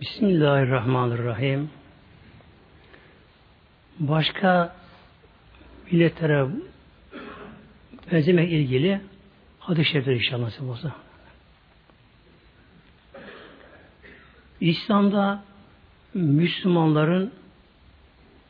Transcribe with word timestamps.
Bismillahirrahmanirrahim. 0.00 1.70
Başka 3.98 4.76
milletlere 5.90 6.46
benzemek 8.12 8.52
ilgili 8.52 9.00
hadis-i 9.58 9.90
şerifler 9.90 10.14
inşallah 10.14 10.42
nasip 10.42 10.62
olsa. 10.62 10.92
İslam'da 14.60 15.44
Müslümanların 16.14 17.32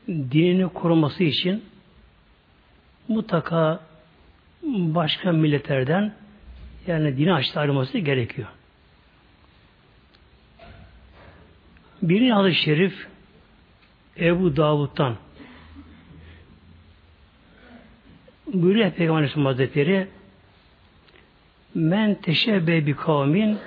dinini 0.09 0.69
koruması 0.69 1.25
için 1.25 1.65
mutlaka 3.09 3.81
başka 4.73 5.33
milletlerden 5.33 6.15
yani 6.87 7.17
dini 7.17 7.33
açtı 7.33 7.61
ayrılması 7.61 7.99
gerekiyor. 7.99 8.49
Birinci 12.03 12.33
hadis-i 12.33 12.61
şerif 12.61 13.07
Ebu 14.21 14.57
Davud'dan 14.57 15.17
buyuruyor 18.47 18.91
Peygamber 18.91 19.17
Aleyhisselam 19.17 19.47
Hazretleri 19.47 20.09
Men 21.75 22.15
teşebbe 22.15 22.87
bi 22.87 22.97
kavmin 22.97 23.59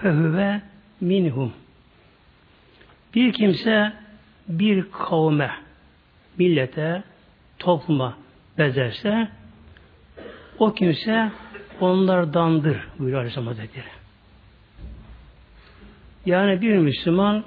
fehüve 0.00 0.62
minhum 1.00 1.52
bir 3.14 3.32
kimse 3.32 3.92
bir 4.48 4.84
kavme 4.92 5.50
millete 6.38 7.02
topluma 7.58 8.18
benzerse 8.58 9.28
o 10.58 10.74
kimse 10.74 11.32
onlardandır 11.80 12.88
buyuruyor 12.98 13.18
Aleyhisselam 13.18 13.46
Hazretleri. 13.46 13.97
Yani 16.26 16.60
bir 16.60 16.76
Müslüman 16.76 17.44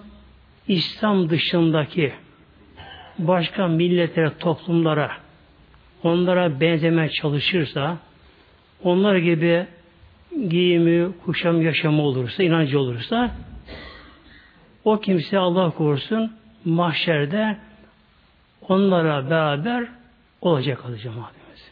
İslam 0.68 1.30
dışındaki 1.30 2.14
başka 3.20 3.68
milletlere, 3.68 4.38
toplumlara 4.38 5.12
onlara 6.04 6.60
benzemeye 6.60 7.10
çalışırsa 7.10 7.98
onlar 8.84 9.16
gibi 9.16 9.68
giyimi, 10.50 11.12
kuşam, 11.26 11.62
yaşamı 11.62 12.02
olursa, 12.02 12.44
inancı 12.44 12.80
olursa 12.80 13.36
o 14.86 15.00
kimse 15.00 15.38
Allah 15.38 15.72
korusun 15.72 16.34
mahşerde 16.66 17.58
onlara 18.70 19.30
beraber 19.30 19.86
olacak 20.42 20.86
alacağım 20.86 21.18
abimiz. 21.18 21.72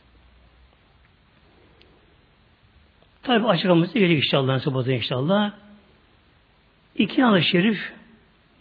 Tabi 3.23 3.47
açıklaması 3.47 4.00
gelecek 4.00 4.17
inşallah, 4.17 4.59
olacak 4.59 4.91
inşallah. 4.91 5.52
İki 7.00 7.23
hadis 7.23 7.45
şerif, 7.45 7.94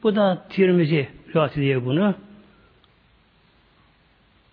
bu 0.03 0.17
da 0.17 0.47
Tirmizi 0.49 1.09
rivayet 1.35 1.59
ediyor 1.59 1.85
bunu. 1.85 2.15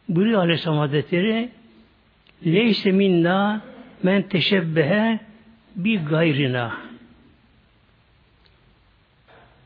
Buyuruyor 0.09 0.39
Aleyhisselam 0.39 0.77
Hazretleri 0.77 1.49
Leyse 2.45 2.91
minna 2.91 3.61
men 4.03 4.21
teşebbehe 4.21 5.19
bir 5.75 6.05
gayrina 6.05 6.77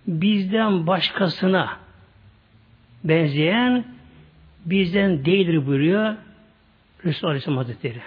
bizden 0.08 0.88
başkasına 0.88 1.80
benzeyen 3.04 3.86
bizden 4.66 5.26
değildir 5.26 5.67
buyuruyor 5.67 6.16
Resulullah 7.06 7.30
Aleyhisselam 7.30 7.58
Hazretleri. 7.58 8.02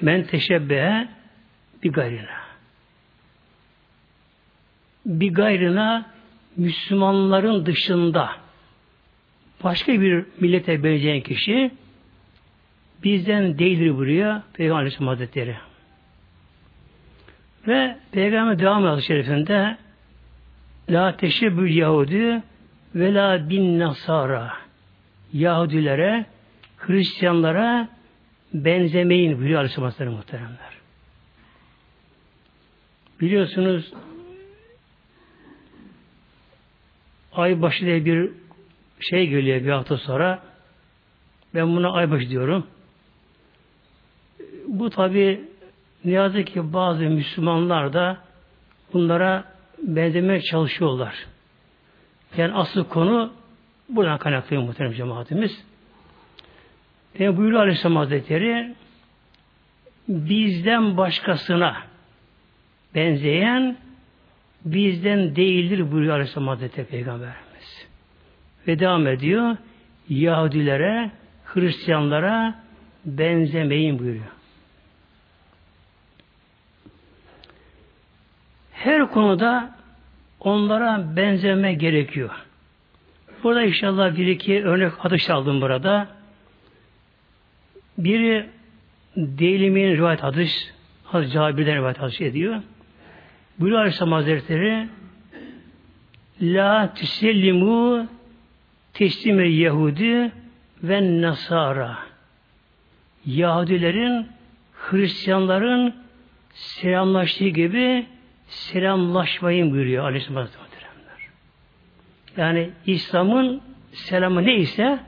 Men 0.00 0.22
teşebbehe 0.22 1.08
bir 1.82 1.92
gayrına. 1.92 2.41
Bir 5.06 5.34
gayrına 5.34 6.06
Müslümanların 6.56 7.66
dışında 7.66 8.30
başka 9.64 10.00
bir 10.00 10.24
millete 10.40 10.84
benzeyen 10.84 11.20
kişi 11.20 11.70
bizden 13.04 13.58
değildir 13.58 13.96
buyuruyor 13.96 14.40
Peygamber 14.52 14.78
Aleyhisselam 14.78 15.08
Hazretleri. 15.08 15.56
Ve 17.66 17.96
Peygamber 18.12 18.58
devam 18.58 18.82
ediyor 18.82 19.00
şerifinde 19.00 19.76
La 20.90 21.16
teşebbül 21.16 21.76
Yahudi 21.76 22.42
ve 22.94 23.14
la 23.14 23.50
bin 23.50 23.78
Nasara 23.78 24.52
Yahudilere, 25.32 26.26
Hristiyanlara 26.76 27.88
benzemeyin 28.54 29.38
buyuruyor 29.38 29.58
Aleyhisselam 29.58 29.84
Hazretleri 29.84 30.10
muhteremler. 30.10 30.72
Biliyorsunuz 33.20 33.92
aybaşı 37.34 37.86
diye 37.86 38.04
bir 38.04 38.30
şey 39.00 39.28
geliyor 39.28 39.64
bir 39.64 39.70
hafta 39.70 39.96
sonra. 39.98 40.42
Ben 41.54 41.76
buna 41.76 41.92
aybaşı 41.92 42.30
diyorum. 42.30 42.66
Bu 44.66 44.90
tabi 44.90 45.44
ne 46.04 46.10
yazık 46.10 46.46
ki 46.46 46.72
bazı 46.72 47.02
Müslümanlar 47.02 47.92
da 47.92 48.18
bunlara 48.92 49.44
benzemeye 49.82 50.40
çalışıyorlar. 50.40 51.26
Yani 52.36 52.52
asıl 52.52 52.84
konu 52.84 53.32
buradan 53.88 54.18
kaynaklanıyor 54.18 54.66
muhterem 54.66 54.92
cemaatimiz. 54.92 55.64
Ve 57.20 57.36
buyuruyor 57.36 57.60
Aleyhisselam 57.60 57.96
Hazretleri 57.96 58.74
bizden 60.08 60.96
başkasına 60.96 61.76
benzeyen 62.94 63.76
bizden 64.64 65.36
değildir 65.36 65.92
buyuruyor 65.92 66.14
Aleyhisselam 66.14 66.48
Hazretleri 66.48 66.86
Peygamberimiz. 66.86 67.86
Ve 68.66 68.78
devam 68.78 69.06
ediyor. 69.06 69.56
Yahudilere, 70.08 71.10
Hristiyanlara 71.44 72.62
benzemeyin 73.04 73.98
buyuruyor. 73.98 74.24
Her 78.72 79.10
konuda 79.10 79.76
onlara 80.40 81.16
benzeme 81.16 81.74
gerekiyor. 81.74 82.30
Burada 83.42 83.62
inşallah 83.62 84.16
bir 84.16 84.26
iki 84.26 84.64
örnek 84.64 84.92
hadis 84.92 85.30
aldım 85.30 85.60
burada. 85.60 86.08
Biri 87.98 88.48
Değilimin 89.16 89.96
rivayet 89.96 90.22
hadis, 90.22 90.72
Hazreti 91.04 91.32
Cabir'den 91.32 91.76
rivayet 91.76 91.98
hadis 91.98 92.20
ediyor. 92.20 92.62
Buyuruyor 93.62 93.80
Aleyhisselam 93.80 94.12
Hazretleri 94.12 94.88
La 96.40 96.94
tüsellimu 96.94 98.06
teslime 98.94 99.48
Yahudi 99.48 100.32
ve 100.82 101.22
Nasara 101.22 101.98
Yahudilerin 103.26 104.26
Hristiyanların 104.74 105.94
selamlaştığı 106.52 107.48
gibi 107.48 108.06
selamlaşmayın 108.46 109.70
buyuruyor 109.70 110.04
Aleyhisselam 110.04 110.36
Hazretleri. 110.36 110.84
Yani 112.36 112.70
İslam'ın 112.86 113.60
selamı 113.92 114.44
neyse 114.44 114.98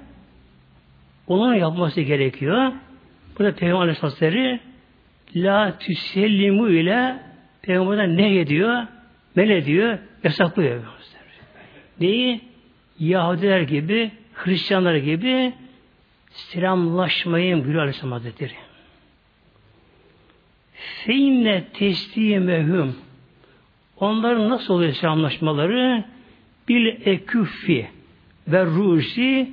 onun 1.26 1.54
yapması 1.54 2.00
gerekiyor. 2.00 2.72
Burada 3.38 3.54
Peygamber 3.54 3.82
Aleyhisselam 3.82 4.10
Hazretleri 4.10 4.60
La 5.36 5.78
tüsellimu 5.78 6.68
ile 6.68 7.33
Peygamber'den 7.66 8.16
ne 8.16 8.38
ediyor? 8.38 8.86
Men 9.36 9.50
ediyor? 9.50 9.98
Yasaklıyor. 10.24 10.82
Neyi? 12.00 12.40
Yahudiler 12.98 13.60
gibi, 13.60 14.10
Hristiyanlar 14.34 14.94
gibi 14.94 15.52
selamlaşmayın 16.30 17.58
buyuruyor 17.58 17.82
Aleyhisselam 17.82 18.12
Hazretleri. 18.12 18.52
Feinne 20.74 21.64
teslimehum 21.64 22.96
Onların 24.00 24.48
nasıl 24.48 24.74
oluyor 24.74 24.92
selamlaşmaları? 24.92 26.04
Bil 26.68 26.86
eküffi 26.86 27.90
ve 28.48 28.64
rusi 28.64 29.50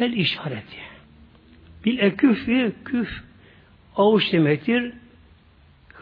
vel 0.00 0.12
işareti. 0.12 0.76
Bil 1.84 1.98
eküffi 1.98 2.72
küf 2.84 3.22
avuç 3.96 4.32
demektir. 4.32 4.92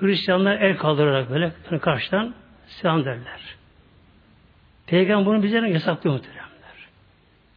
Hristiyanlar 0.00 0.60
el 0.60 0.76
kaldırarak 0.76 1.31
böyle 1.31 1.52
karşıdan 1.81 2.34
selam 2.66 3.04
derler. 3.04 3.56
Peygamber 4.87 5.26
bunu 5.26 5.43
bize 5.43 5.58
yasaklıyor 5.58 6.16
muhteremler. 6.16 6.88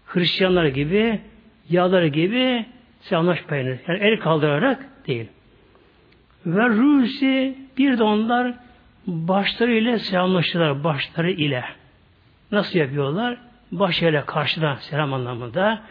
Hristiyanlar 0.05 0.65
gibi, 0.65 1.21
yağlar 1.69 2.03
gibi 2.03 2.65
selamlaşmayın. 3.01 3.79
Yani 3.87 3.99
el 3.99 4.19
kaldırarak 4.19 4.85
değil. 5.07 5.27
Ve 6.45 6.69
Rusi 6.69 7.57
bir 7.77 7.97
de 7.97 8.03
onlar 8.03 8.53
başları 9.07 9.71
ile 9.71 9.99
selamlaşırlar 9.99 10.83
başları 10.83 11.31
ile. 11.31 11.63
Nasıl 12.51 12.79
yapıyorlar? 12.79 13.37
Baş 13.71 14.01
ile 14.01 14.25
karşıdan 14.25 14.75
selam 14.75 15.13
anlamında 15.13 15.81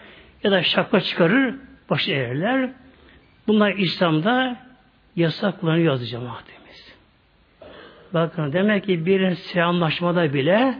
ya 0.42 0.50
da 0.50 0.62
şapka 0.62 1.00
çıkarır 1.00 1.54
başı 1.90 2.12
eğerler. 2.12 2.70
Bunlar 3.46 3.72
İslam'da 3.72 4.56
yasaklanıyor 5.18 5.86
yazı 5.86 6.06
cemaatimiz. 6.06 6.94
Bakın 8.14 8.52
demek 8.52 8.84
ki 8.84 9.06
bir 9.06 9.34
selamlaşmada 9.34 10.34
bile 10.34 10.78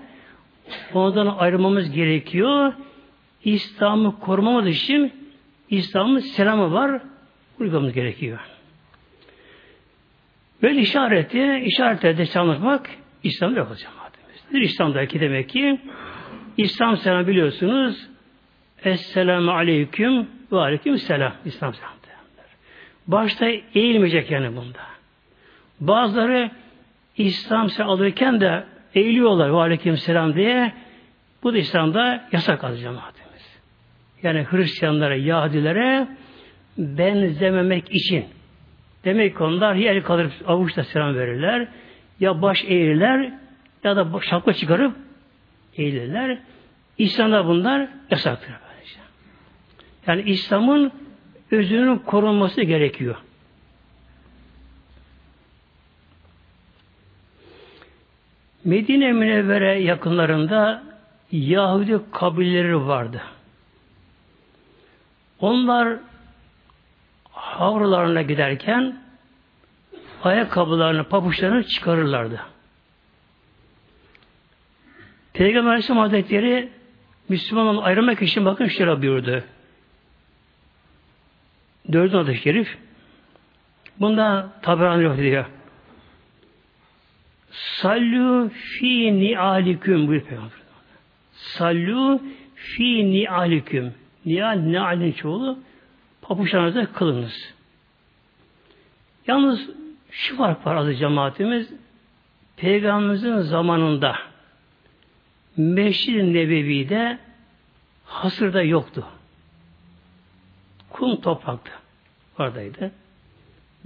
ondan 0.94 1.26
ayrılmamız 1.26 1.90
gerekiyor. 1.90 2.73
İslam'ı 3.44 4.20
korumamız 4.20 4.67
için 4.67 5.12
İslam'ın 5.70 6.19
selamı 6.19 6.73
var. 6.73 7.02
Uygulamamız 7.61 7.93
gerekiyor. 7.93 8.38
Böyle 10.62 10.81
işareti, 10.81 11.62
işaretlerde 11.64 12.26
selamlaşmak 12.26 12.91
İslam'da 13.23 13.58
yok 13.58 13.70
hocam. 13.70 13.93
Nedir 14.52 14.61
İslam'daki 14.61 15.20
demek 15.20 15.49
ki? 15.49 15.81
İslam 16.56 16.96
selam 16.96 17.26
biliyorsunuz. 17.26 18.08
Esselamu 18.84 19.50
aleyküm 19.50 20.26
ve 20.52 20.56
aleyküm 20.56 20.99
selam. 20.99 21.32
İslam 21.44 21.75
selam. 21.75 21.98
Başta 23.08 23.46
eğilmeyecek 23.75 24.31
yani 24.31 24.56
bunda. 24.56 24.78
Bazıları 25.81 26.50
İslam 27.16 27.69
alırken 27.78 28.40
de 28.40 28.64
eğiliyorlar 28.94 29.52
ve 29.52 29.56
aleyküm 29.56 29.96
selam 29.96 30.34
diye. 30.34 30.72
Bu 31.43 31.52
da 31.52 31.58
İslam'da 31.58 32.28
yasak 32.32 32.64
az 32.64 32.81
cemaatimiz. 32.81 33.58
Yani 34.22 34.46
Hristiyanlara, 34.50 35.14
Yahudilere 35.14 36.08
benzememek 36.78 37.90
için. 37.90 38.25
Demek 39.05 39.37
ki 39.37 39.43
onlar 39.43 39.75
ya 39.75 39.93
el 39.93 40.02
kaldırıp 40.02 40.32
avuçla 40.46 40.84
selam 40.84 41.14
verirler, 41.14 41.69
ya 42.20 42.43
baş 42.43 42.64
eğirler, 42.64 43.32
ya 43.84 43.96
da 43.96 44.20
şapka 44.20 44.52
çıkarıp 44.52 44.96
eğilirler. 45.76 46.38
İslam'da 46.99 47.46
bunlar 47.46 47.88
yasaktır. 48.10 48.55
Yani 50.06 50.22
İslam'ın 50.22 50.93
özünün 51.50 51.99
korunması 51.99 52.62
gerekiyor. 52.62 53.17
Medine 58.65 59.12
Münevvere 59.12 59.83
yakınlarında 59.83 60.83
Yahudi 61.33 62.00
kabileleri 62.12 62.87
vardı. 62.87 63.23
Onlar 65.41 65.99
havrularına 67.33 68.23
giderken 68.23 69.03
ayakkabılarını, 70.23 71.05
papuçlarını 71.05 71.65
çıkarırlardı. 71.65 72.41
Peygamber 75.33 75.71
Aleyhisselam 75.71 76.03
Hazretleri 76.03 76.69
Müslümanları 77.29 77.85
ayırmak 77.85 78.23
için 78.23 78.44
bakın 78.44 78.67
şöyle 78.67 79.03
buyurdu. 79.03 79.44
Dördüncü 81.93 82.17
adı 82.17 82.35
şerif. 82.35 82.79
Bunda 84.00 84.52
tabi 84.62 85.02
yok 85.02 85.17
diyor. 85.17 85.44
Sallu 87.50 88.49
fi 88.49 89.20
ni'aliküm 89.20 90.08
buyuruyor 90.08 90.23
Peygamber. 90.26 90.52
Sallu 91.32 92.23
fi 92.55 93.11
ni'aliküm. 93.11 93.94
Ni'al 94.26 94.56
ni'alin 94.58 95.12
çoğulu 95.12 95.58
papuçlarınızda 96.23 96.93
kılınız. 96.93 97.55
Yalnız 99.26 99.70
şu 100.11 100.37
fark 100.37 100.67
var 100.67 100.76
azı 100.76 100.94
cemaatimiz 100.94 101.73
Peygamberimizin 102.56 103.38
zamanında 103.38 104.17
Meşrid-i 105.56 106.34
Nebevi'de 106.34 107.19
hasırda 108.05 108.62
yoktu. 108.62 109.06
Kum 110.99 111.21
topraktı. 111.21 111.71
Oradaydı. 112.39 112.93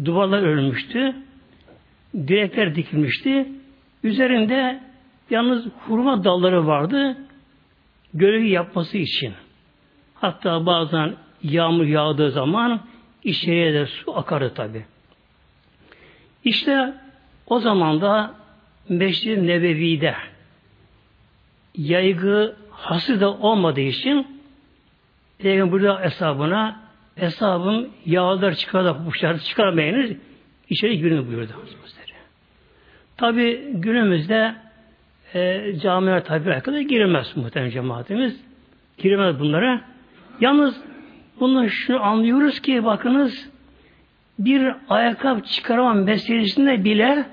Duvarlar 0.05 0.43
örülmüştü. 0.43 1.17
Direkler 2.15 2.75
dikilmişti. 2.75 3.49
Üzerinde 4.03 4.81
yalnız 5.31 5.67
hurma 5.87 6.25
dalları 6.25 6.67
vardı. 6.67 7.17
Görevi 8.15 8.51
yapması 8.51 8.99
için. 8.99 9.33
Hatta 10.15 10.67
bazen 10.67 11.15
yağmur 11.43 11.85
yağdığı 11.85 12.31
zaman 12.31 12.81
içeriye 13.25 13.75
de 13.75 13.87
su 13.87 14.17
akardı 14.17 14.55
tabi. 14.55 14.85
İşte 16.45 16.95
o 17.47 17.59
zaman 17.59 18.01
da 18.01 18.35
Meşrid-i 18.89 19.47
Nebevi'de 19.47 20.15
yaygı 21.75 22.57
hasır 22.71 23.21
da 23.21 23.33
olmadığı 23.33 23.81
için 23.81 24.43
Peygamber 25.39 25.73
burada 25.73 26.01
hesabına 26.01 26.83
hesabım 27.17 27.89
yağlar 28.07 28.55
çıkar 28.55 28.85
da 28.85 28.97
papuçlar 28.97 29.39
çıkarmayınız 29.39 30.11
içeri 30.69 30.99
girin 30.99 31.29
buyurdu. 31.29 31.53
Tabi 33.17 33.73
günümüzde 33.75 34.55
e, 35.35 35.73
camiler 35.83 36.25
tabi 36.25 36.61
kadar 36.61 36.81
girilmez 36.81 37.37
muhtemelen 37.37 37.71
cemaatimiz. 37.71 38.41
Girmez 38.99 39.41
bunlara. 39.41 39.81
Yalnız 40.41 40.81
bunu 41.41 41.71
şunu 41.71 42.03
anlıyoruz 42.03 42.61
ki 42.61 42.85
bakınız 42.85 43.51
bir 44.39 44.73
ayakkabı 44.89 45.43
çıkaramam 45.43 46.03
meselesinde 46.03 46.85
bile 46.85 47.27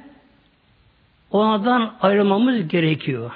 ondan 1.31 1.93
ayrılmamız 2.01 2.67
gerekiyor. 2.67 3.31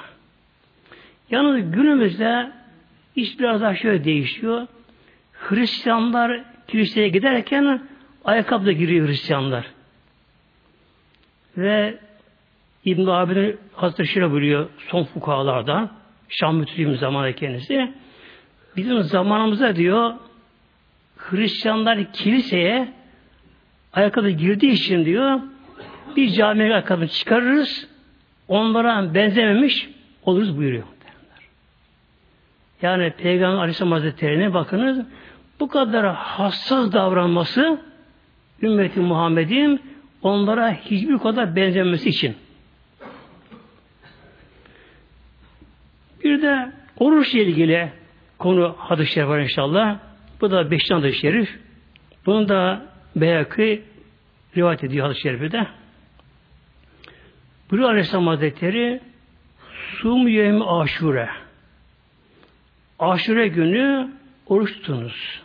Yalnız 1.29 1.71
günümüzde 1.71 2.51
iş 3.15 3.39
biraz 3.39 3.61
daha 3.61 3.75
şöyle 3.75 4.03
değişiyor. 4.03 4.67
Hristiyanlar 5.49 6.41
kiliseye 6.67 7.09
giderken 7.09 7.81
ayakkabı 8.25 8.65
da 8.65 8.71
giriyor 8.71 9.07
Hristiyanlar. 9.07 9.65
Ve 11.57 11.97
İbn 12.85 13.07
Abi'nin 13.07 13.57
Hazreti 13.73 14.11
Şire 14.11 14.31
buyuruyor 14.31 14.69
son 14.87 15.03
fukahalardan 15.03 15.91
Şam 16.29 16.55
mütülüğüm 16.55 16.95
zamanı 16.95 17.33
kendisi. 17.33 17.91
Bizim 18.77 19.03
zamanımızda 19.03 19.75
diyor 19.75 20.13
Hristiyanlar 21.17 22.13
kiliseye 22.13 22.93
ayakkabı 23.93 24.29
girdiği 24.29 24.71
için 24.71 25.05
diyor 25.05 25.39
bir 26.15 26.29
camiye 26.29 26.73
ayakkabını 26.73 27.07
çıkarırız 27.07 27.87
onlara 28.47 29.13
benzememiş 29.13 29.89
oluruz 30.23 30.57
buyuruyor. 30.57 30.83
Yani 32.81 33.13
Peygamber 33.17 33.57
Aleyhisselam 33.57 33.91
Hazretleri'ne 33.91 34.53
bakınız 34.53 35.05
bu 35.59 35.67
kadar 35.67 36.15
hassas 36.15 36.93
davranması 36.93 37.81
ümmeti 38.61 38.99
Muhammed'in 38.99 39.81
onlara 40.21 40.71
hiçbir 40.73 41.17
kadar 41.17 41.55
benzemesi 41.55 42.09
için. 42.09 42.35
Bir 46.23 46.41
de 46.41 46.71
oruç 46.99 47.35
ilgili 47.35 47.91
konu 48.39 48.75
hadis-i 48.77 49.11
şerif 49.11 49.29
var 49.29 49.39
inşallah. 49.39 49.97
Bu 50.41 50.51
da 50.51 50.71
beşten 50.71 50.95
hadis-i 50.95 51.19
şerif. 51.19 51.59
Bunu 52.25 52.49
da 52.49 52.85
Beyakı 53.15 53.79
rivayet 54.57 54.83
ediyor 54.83 55.05
hadis-i 55.05 55.21
şerifi 55.21 55.51
de. 55.51 55.67
Buyuruyor 57.71 57.89
Aleyhisselam 57.89 58.27
Hazretleri 58.27 59.01
Sum 59.97 60.27
yevmi 60.27 60.63
aşure 60.63 61.29
Aşure 62.99 63.47
günü 63.47 64.11
oruç 64.47 64.73
tutunuz. 64.73 65.42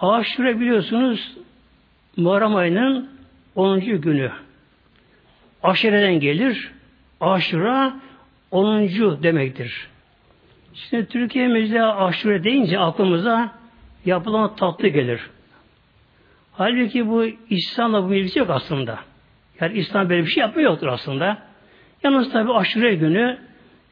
Aşure 0.00 0.60
biliyorsunuz 0.60 1.36
Muharrem 2.16 2.56
ayının 2.56 3.10
10. 3.54 3.80
günü. 3.80 4.30
Aşireden 5.62 6.20
gelir. 6.20 6.72
Aşura 7.20 7.92
10. 8.50 8.88
demektir. 9.22 9.88
Şimdi 10.74 11.06
Türkiye'mizde 11.06 11.82
aşure 11.82 12.44
deyince 12.44 12.78
aklımıza 12.78 13.52
yapılan 14.04 14.56
tatlı 14.56 14.88
gelir. 14.88 15.20
Halbuki 16.52 17.08
bu 17.08 17.24
İslam'la 17.50 18.08
bu 18.08 18.14
ilgisi 18.14 18.38
yok 18.38 18.50
aslında. 18.50 18.98
Yani 19.60 19.78
İslam 19.78 20.08
böyle 20.08 20.22
bir 20.22 20.30
şey 20.30 20.40
yapmıyordur 20.40 20.86
aslında. 20.86 21.38
Yalnız 22.02 22.32
tabi 22.32 22.52
aşure 22.52 22.94
günü 22.94 23.38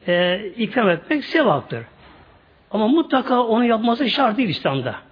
e, 0.07 0.45
ikram 0.57 0.89
etmek 0.89 1.25
sevaptır. 1.25 1.83
Ama 2.71 2.87
mutlaka 2.87 3.43
onu 3.43 3.65
yapması 3.65 4.09
şart 4.09 4.37
değil 4.37 4.49
İslam'da. 4.49 5.08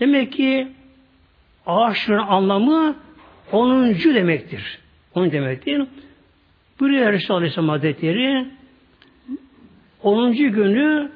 Demek 0.00 0.32
ki 0.32 0.68
aşırı 1.66 2.22
anlamı 2.22 2.96
onuncu 3.52 4.14
demektir. 4.14 4.78
Onun 5.14 5.32
demektir. 5.32 5.82
Buraya 6.80 7.12
Resulullah 7.12 7.38
Aleyhisselam 7.38 7.68
Hazretleri 7.68 8.46
10. 10.02 10.32
günü 10.32 11.10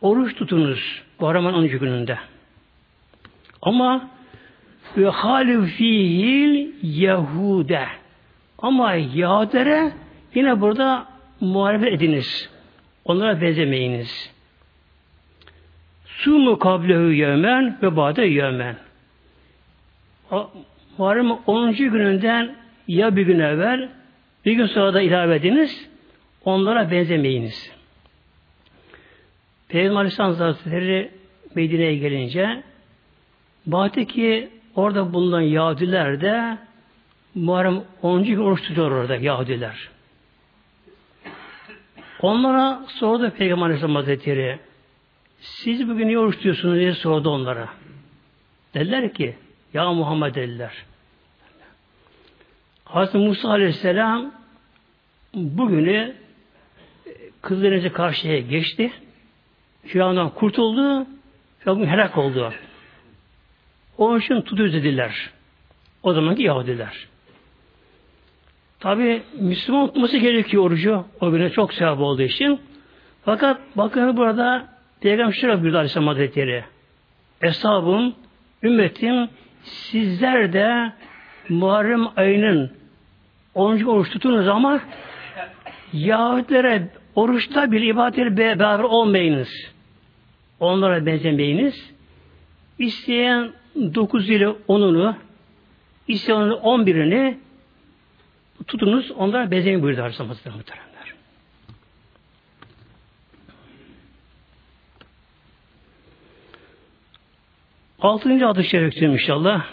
oruç 0.00 0.36
tutunuz. 0.36 1.02
Bu 1.20 1.28
araman 1.28 1.54
10. 1.54 1.68
gününde. 1.68 2.18
Ama 3.62 4.10
ve 4.96 5.08
halif 5.08 5.70
fihil 5.70 6.72
Yahude. 6.82 7.86
Ama 8.58 8.94
Yahudere 8.94 9.92
yine 10.34 10.60
burada 10.60 11.06
muhalefet 11.40 11.92
ediniz. 11.92 12.50
Onlara 13.04 13.40
benzemeyiniz. 13.40 14.32
Sumu 16.20 16.58
kablehu 16.58 17.12
yevmen 17.12 17.78
ve 17.82 17.96
bade 17.96 18.22
yevmen. 18.22 18.76
Muharrem 20.98 21.30
10. 21.46 21.72
gününden 21.72 22.54
ya 22.88 23.16
bir 23.16 23.26
gün 23.26 23.38
evvel 23.38 23.88
bir 24.44 24.52
gün 24.52 24.66
sonra 24.66 24.94
da 24.94 25.00
ilave 25.00 25.36
ediniz 25.36 25.88
onlara 26.44 26.90
benzemeyiniz. 26.90 27.72
Peygamber 29.68 30.00
Aleyhisselam 30.00 30.34
Hazretleri 30.34 31.10
Medine'ye 31.54 31.96
gelince 31.96 32.62
baktı 33.66 34.04
ki 34.04 34.48
orada 34.74 35.12
bulunan 35.12 35.40
Yahudiler 35.40 36.20
de 36.20 36.58
Muharrem 37.34 37.82
10. 38.02 38.24
gün 38.24 38.38
oruç 38.38 38.62
tutuyor 38.62 38.90
orada 38.90 39.16
Yahudiler. 39.16 39.88
Onlara 42.22 42.82
sordu 42.88 43.30
Peygamber 43.30 43.64
Aleyhisselam 43.64 43.94
Hazretleri 43.94 44.58
siz 45.40 45.88
bugün 45.88 46.08
niye 46.08 46.18
oruç 46.18 46.34
tutuyorsunuz 46.34 46.74
diye 46.76 46.94
sordu 46.94 47.30
onlara. 47.30 47.68
Dediler 48.74 49.14
ki 49.14 49.36
ya 49.74 49.92
Muhammed 49.92 50.34
dediler. 50.34 50.72
Hazreti 52.84 53.18
Musa 53.18 53.50
Aleyhisselam 53.50 54.32
bugünü 55.34 56.14
Kızıldeniz'e 57.42 57.92
karşıya 57.92 58.38
geçti. 58.38 58.92
Firavundan 59.86 60.30
kurtuldu. 60.30 61.06
Firavun 61.58 61.86
helak 61.86 62.18
oldu. 62.18 62.52
Onun 63.98 64.20
için 64.20 64.40
tutuyoruz 64.40 64.74
dediler. 64.74 65.30
O 66.02 66.12
zamanki 66.12 66.42
Yahudiler. 66.42 67.08
Tabi 68.80 69.22
Müslüman 69.40 69.86
tutması 69.86 70.16
gerekiyor 70.16 70.62
orucu. 70.62 71.04
O 71.20 71.30
güne 71.30 71.50
çok 71.50 71.74
sevap 71.74 72.00
olduğu 72.00 72.22
için. 72.22 72.60
Fakat 73.24 73.60
bakın 73.76 74.16
burada 74.16 74.68
Peygamber 75.00 75.32
şöyle 75.32 75.62
buyurdu 75.62 75.76
Aleyhisselam 75.76 76.06
Hazretleri. 76.06 76.64
Eshabım, 77.42 78.14
ümmetim 78.62 79.28
sizler 79.62 80.52
de 80.52 80.92
Muharrem 81.48 82.08
ayının 82.16 82.70
10. 83.54 83.82
oruç 83.82 84.10
tutunuz 84.10 84.48
ama 84.48 84.80
Yahudilere 85.92 86.88
oruçta 87.14 87.72
bir 87.72 87.80
ibadetle 87.82 88.36
beraber 88.36 88.84
olmayınız. 88.84 89.48
Onlara 90.60 91.06
benzemeyiniz. 91.06 91.90
İsteyen 92.78 93.52
9 93.76 94.30
ile 94.30 94.44
10'unu 94.44 95.14
isteyen 96.08 96.38
11'ini 96.38 97.36
tutunuz, 98.66 99.10
onlara 99.10 99.50
benzemeyin 99.50 99.82
buyurdu 99.82 100.00
Aleyhisselam 100.00 100.28
Hazretleri 100.28 100.56
muhteremler. 100.56 100.90
Altıncı 108.00 108.48
adı 108.48 108.64
şerif 108.64 109.02
inşallah. 109.02 109.64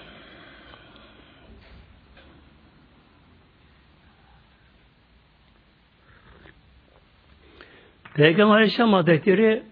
Peygamber 8.14 8.56
Aleyhisselam 8.56 8.94
Hazretleri 8.94 9.64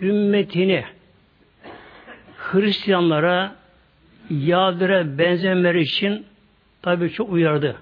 ümmetini 0.00 0.84
Hristiyanlara 2.36 3.56
Yahudilere 4.30 5.18
benzemeleri 5.18 5.82
için 5.82 6.26
tabi 6.82 7.10
çok 7.10 7.32
uyardı. 7.32 7.76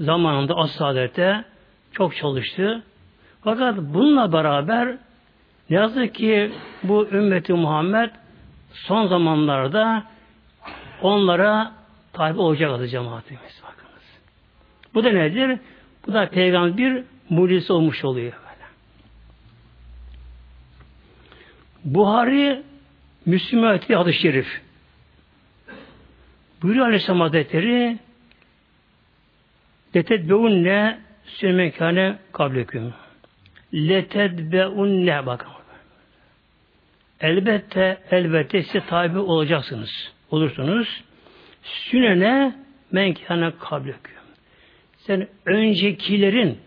Zamanında 0.00 0.56
as 0.56 0.70
saadette 0.70 1.44
çok 1.92 2.16
çalıştı. 2.16 2.82
Fakat 3.44 3.78
bununla 3.78 4.32
beraber 4.32 4.96
ne 5.70 5.76
yazık 5.76 6.14
ki 6.14 6.52
bu 6.82 7.08
ümmeti 7.12 7.52
Muhammed 7.52 8.10
son 8.74 9.06
zamanlarda 9.06 10.04
onlara 11.02 11.72
tabi 12.12 12.40
olacak 12.40 12.70
adı 12.70 12.88
cemaatimiz. 12.88 13.62
Bakınız. 13.62 14.02
Bu 14.94 15.04
da 15.04 15.10
nedir? 15.10 15.58
Bu 16.06 16.12
da 16.12 16.28
peygamber 16.28 16.76
bir 16.76 17.04
mucize 17.30 17.72
olmuş 17.72 18.04
oluyor. 18.04 18.32
Buhari 21.84 22.62
Müslüman 23.26 23.74
ettiği 23.74 23.96
hadis-i 23.96 24.20
şerif. 24.20 24.62
Buyuruyor 26.62 26.86
Aleyhisselam 26.86 27.20
Hazretleri 27.20 27.98
Letedbeunne 29.96 31.00
sürmekane 31.24 32.18
kableküm. 32.32 32.94
Letedbeunne 33.74 35.26
bakın. 35.26 35.53
Elbette, 37.20 38.02
elbette 38.10 38.62
size 38.62 38.86
tabi 38.86 39.18
olacaksınız. 39.18 40.12
Olursunuz. 40.30 41.04
Sünene 41.62 42.54
menkâne 42.92 43.52
kableküm. 43.60 44.14
Sen 44.98 45.28
öncekilerin 45.46 46.58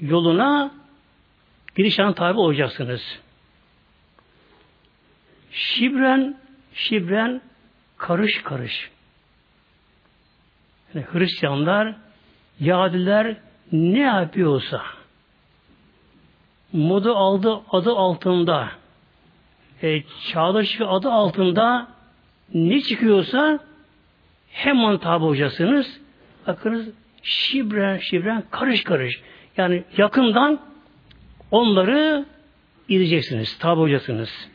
yoluna 0.00 0.74
girişen 1.76 2.12
tabi 2.12 2.38
olacaksınız. 2.38 3.20
Şibren, 5.52 6.36
şibren 6.74 7.40
karış 7.96 8.42
karış. 8.42 8.90
Yani 10.94 11.06
Hristiyanlar, 11.12 11.94
Yahudiler 12.60 13.36
ne 13.72 13.98
yapıyorsa 13.98 14.82
modu 16.72 17.16
aldı 17.16 17.60
adı 17.70 17.92
altında 17.92 18.79
e, 19.82 20.02
çağdaş 20.32 20.80
adı 20.80 21.10
altında 21.10 21.88
ne 22.54 22.80
çıkıyorsa 22.80 23.58
hemen 24.48 24.98
tabi 24.98 25.24
olacaksınız. 25.24 26.00
Bakınız 26.46 26.88
şibren 27.22 27.98
şibren 27.98 28.42
karış 28.50 28.84
karış. 28.84 29.20
Yani 29.56 29.84
yakından 29.96 30.60
onları 31.50 32.24
izleyeceksiniz, 32.88 33.58
tabi 33.58 33.80
olacaksınız. 33.80 34.48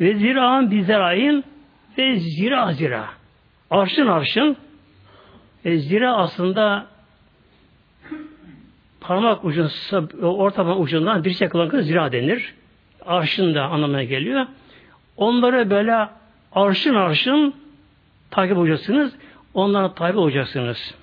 Ve 0.00 0.14
ziraan 0.14 0.70
bizerayın 0.70 1.44
ve 1.98 2.16
zira 2.16 2.72
zira. 2.72 3.08
Arşın 3.70 4.06
arşın 4.06 4.56
e, 5.64 5.78
zira 5.78 6.16
aslında 6.16 6.86
parmak 9.00 9.44
ucun 9.44 9.70
orta 10.22 10.56
parmak 10.56 10.80
ucundan 10.80 11.24
bir 11.24 11.34
şey 11.34 11.48
kılan 11.48 11.80
zira 11.80 12.12
denir. 12.12 12.54
Arşın 13.06 13.54
da 13.54 13.62
anlamına 13.62 14.04
geliyor. 14.04 14.46
Onları 15.16 15.70
böyle 15.70 16.08
arşın 16.52 16.94
arşın 16.94 17.54
takip 18.30 18.56
olacaksınız. 18.56 19.12
Onlara 19.54 19.94
tabi 19.94 20.18
olacaksınız. 20.18 20.94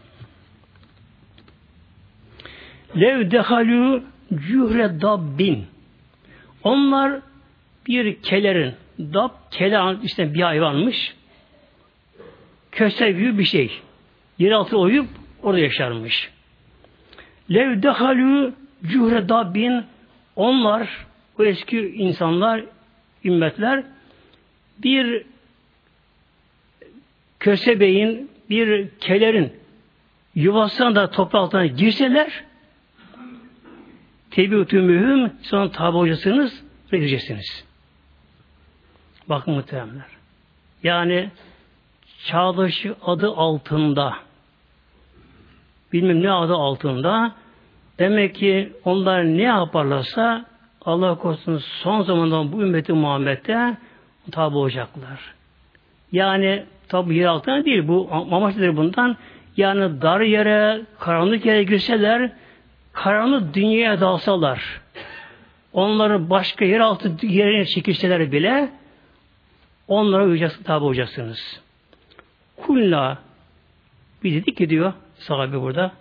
Lev 2.98 3.32
dehalü 3.32 4.04
cühre 4.34 5.02
dabbin. 5.02 5.66
Onlar 6.64 7.20
bir 7.88 8.22
kelerin 8.22 8.74
Dap, 9.00 9.52
kele 9.52 9.98
işte 10.04 10.34
bir 10.34 10.42
hayvanmış. 10.42 11.16
Köse 12.72 13.12
gibi 13.12 13.38
bir 13.38 13.44
şey. 13.44 13.82
Yer 14.40 14.52
altı 14.52 14.78
oyup 14.78 15.08
orada 15.44 15.60
yaşarmış. 15.60 16.32
Lev 17.52 17.84
dehalü 17.84 18.54
cühre 18.86 19.30
dabbin 19.30 19.84
onlar 20.36 21.06
o 21.40 21.44
eski 21.44 21.80
insanlar 21.80 22.64
ümmetler 23.26 23.84
bir 24.78 25.26
kösebeğin 27.40 28.32
bir 28.50 28.90
kelerin 28.90 29.54
yuvasına 30.36 30.96
da 30.96 31.10
toprağı 31.10 31.42
altına 31.42 31.66
girseler 31.66 32.44
tebi 34.32 34.56
mühüm 34.82 35.32
sonra 35.42 35.72
tabi 35.72 35.98
hocasınız 35.98 36.64
ve 36.94 36.98
gireceksiniz. 36.98 37.66
Bakın 39.30 39.54
muhteremler. 39.54 40.06
Yani 40.84 41.30
çağdaşı 42.26 42.96
adı 43.02 43.28
altında 43.28 44.14
bilmem 45.94 46.24
ne 46.24 46.32
adı 46.32 46.54
altında 46.54 47.36
demek 48.00 48.36
ki 48.36 48.74
onlar 48.86 49.26
ne 49.26 49.42
yaparlarsa 49.42 50.46
Allah 50.86 51.16
korusun 51.16 51.58
son 51.58 52.02
zamandan 52.02 52.52
bu 52.52 52.62
ümmeti 52.62 52.94
Muhammed'de 52.94 53.78
tabi 54.32 54.58
olacaklar. 54.58 55.34
Yani 56.12 56.64
tabi 56.88 57.16
yer 57.16 57.26
altına 57.26 57.66
değil 57.66 57.88
bu 57.88 58.10
amaçları 58.12 58.78
bundan 58.78 59.18
yani 59.58 60.02
dar 60.02 60.22
yere, 60.22 60.82
karanlık 61.00 61.46
yere 61.46 61.64
girseler 61.64 62.32
karanlık 62.94 63.54
dünyaya 63.54 64.02
dalsalar 64.02 64.82
onları 65.74 66.30
başka 66.30 66.66
yer 66.66 66.80
altı 66.80 67.26
yerine 67.26 67.66
çekilseler 67.66 68.32
bile 68.32 68.70
Onlara 69.88 70.26
uyacaksınız, 70.26 70.66
tabi 70.66 70.86
olacaksınız. 70.86 71.62
Kulla 72.58 73.18
bir 74.24 74.34
dedik 74.34 74.58
ki 74.58 74.70
diyor 74.70 74.94
sahabe 75.18 75.62
burada. 75.62 75.92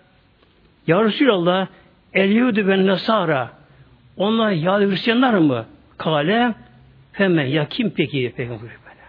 Ya 0.86 1.04
Resulallah 1.04 1.66
el 2.14 2.30
yudu 2.30 2.68
ben 2.68 2.86
nasara 2.86 3.50
onlar 4.16 4.50
Yahudi 4.50 4.90
Hristiyanlar 4.90 5.34
mı? 5.34 5.66
Kale 5.98 6.54
hemen 7.12 7.46
ya 7.46 7.68
kim 7.68 7.90
peki 7.90 8.32
peygamber 8.36 8.62
böyle. 8.62 9.00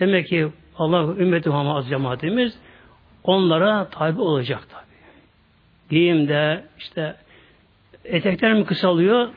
Demek 0.00 0.28
ki 0.28 0.48
Allah 0.76 1.14
ümmeti 1.14 1.48
Muhammed 1.48 1.88
cemaatimiz 1.88 2.58
onlara 3.24 3.88
tabi 3.90 4.20
olacak 4.20 4.68
tabi. 4.70 4.82
Giyimde 5.90 6.64
işte 6.78 7.16
etekler 8.04 8.54
mi 8.54 8.64
kısalıyor? 8.64 9.28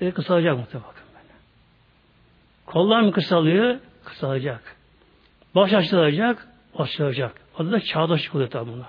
De 0.00 0.10
kısalacak 0.10 0.58
muhtemelen. 0.58 0.92
Kollar 2.66 3.00
mı 3.00 3.12
kısalıyor? 3.12 3.76
Kısalacak. 4.04 4.76
Baş 5.54 5.72
açılacak, 5.72 6.48
açılacak. 6.78 7.32
Adı 7.58 7.72
da 7.72 7.80
çağdaşlık 7.80 8.34
oluyor 8.34 8.50
tabi 8.50 8.72
buna. 8.72 8.86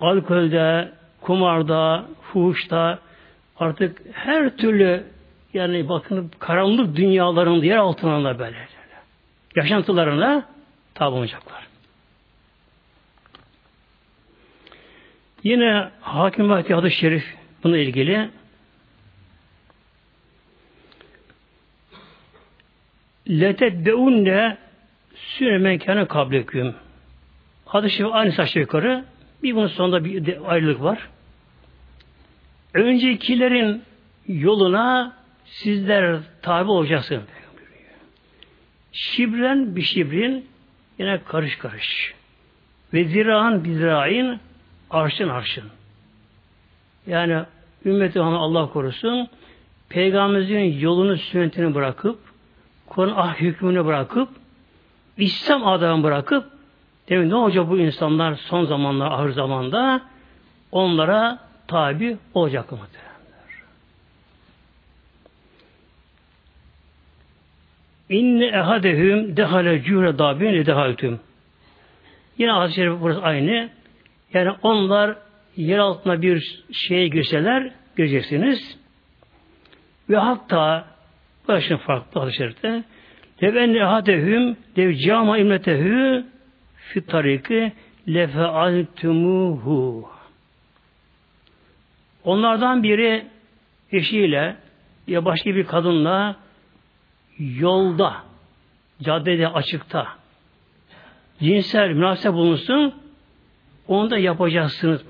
Alkolde, 0.00 0.92
kumarda, 1.20 2.04
fuhuşta 2.22 2.98
artık 3.60 4.02
her 4.12 4.56
türlü 4.56 5.04
yani 5.54 5.88
bakın 5.88 6.30
karanlık 6.38 6.96
dünyaların 6.96 7.62
yer 7.62 7.76
altına 7.76 8.38
böyle 8.38 8.56
yaşantılarına 9.56 10.48
tabi. 10.94 11.28
Yine 15.44 15.90
Hakim 16.00 16.50
Vahdi 16.50 16.74
Adı 16.74 16.90
Şerif 16.90 17.24
buna 17.64 17.78
ilgili 17.78 18.30
leteddeunne 23.28 24.58
süremen 25.14 25.78
kâne 25.78 26.04
kableküm. 26.04 26.74
Hadis-i 27.64 27.96
şerif 27.96 28.14
aynı 28.14 28.34
aşağı 28.38 28.62
yukarı. 28.62 29.04
Bir 29.42 29.56
bunun 29.56 29.66
sonunda 29.66 30.04
bir 30.04 30.52
ayrılık 30.52 30.82
var. 30.82 31.08
Öncekilerin 32.74 33.82
yoluna 34.28 35.12
sizler 35.44 36.20
tabi 36.42 36.70
olacaksınız. 36.70 37.22
Şibren 38.92 39.76
bir 39.76 39.82
şibrin 39.82 40.46
yine 40.98 41.20
karış 41.24 41.56
karış. 41.56 42.14
Ve 42.94 43.04
ziraan 43.04 43.64
bir 43.64 43.72
zirain 43.72 44.38
arşın 44.90 45.28
arşın. 45.28 45.64
Yani 47.06 47.42
ümmeti 47.84 48.20
Allah 48.20 48.70
korusun 48.70 49.28
Peygamberimizin 49.88 50.80
yolunu 50.80 51.16
sünnetini 51.16 51.74
bırakıp 51.74 52.18
Kur'an 52.86 53.14
ah 53.16 53.34
hükmünü 53.34 53.86
bırakıp 53.86 54.28
İslam 55.16 55.66
adamı 55.66 56.02
bırakıp 56.02 56.44
demin 57.08 57.30
ne 57.30 57.34
olacak 57.34 57.70
bu 57.70 57.78
insanlar 57.78 58.34
son 58.34 58.64
zamanlar 58.64 59.12
ahir 59.12 59.32
zamanda 59.32 60.02
onlara 60.72 61.38
tabi 61.70 62.16
olacak 62.34 62.72
muhtemelen. 62.72 63.10
İnne 68.08 68.46
ehadehüm 68.46 69.36
dehale 69.36 69.82
cühre 69.82 70.18
dabin 70.18 70.66
dehaltüm. 70.66 71.20
Yine 72.38 72.50
hadis-i 72.50 72.76
şerif 72.76 73.00
burası 73.00 73.22
aynı. 73.22 73.70
Yani 74.32 74.50
onlar 74.62 75.16
yer 75.56 75.78
altına 75.78 76.22
bir 76.22 76.64
şeye 76.72 77.08
girseler 77.08 77.70
göreceksiniz. 77.96 78.78
Ve 80.10 80.16
hatta 80.16 80.84
başın 81.48 81.76
farklı 81.76 82.20
hadis-i 82.20 82.36
şerifte 82.36 82.84
Lev 83.42 83.56
enne 83.56 83.78
ehadehüm 83.78 84.56
lev 84.78 84.92
cama 84.92 85.38
imletehü 85.38 86.24
fi 86.76 87.06
tariki 87.06 87.72
lefealtumuhu. 88.08 90.10
Onlardan 92.24 92.82
biri 92.82 93.26
eşiyle 93.92 94.56
ya 95.06 95.24
başka 95.24 95.54
bir 95.54 95.66
kadınla 95.66 96.36
yolda, 97.38 98.16
caddede, 99.02 99.48
açıkta 99.48 100.06
cinsel 101.40 101.88
münasebet 101.88 102.34
bulunsun 102.34 102.94
onu 103.88 104.10
da 104.10 104.18
yapacaksınız. 104.18 105.02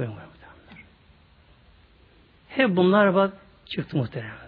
Hep 2.48 2.76
bunlar 2.76 3.14
bak 3.14 3.32
çıktı 3.66 3.96
muhteremler. 3.96 4.40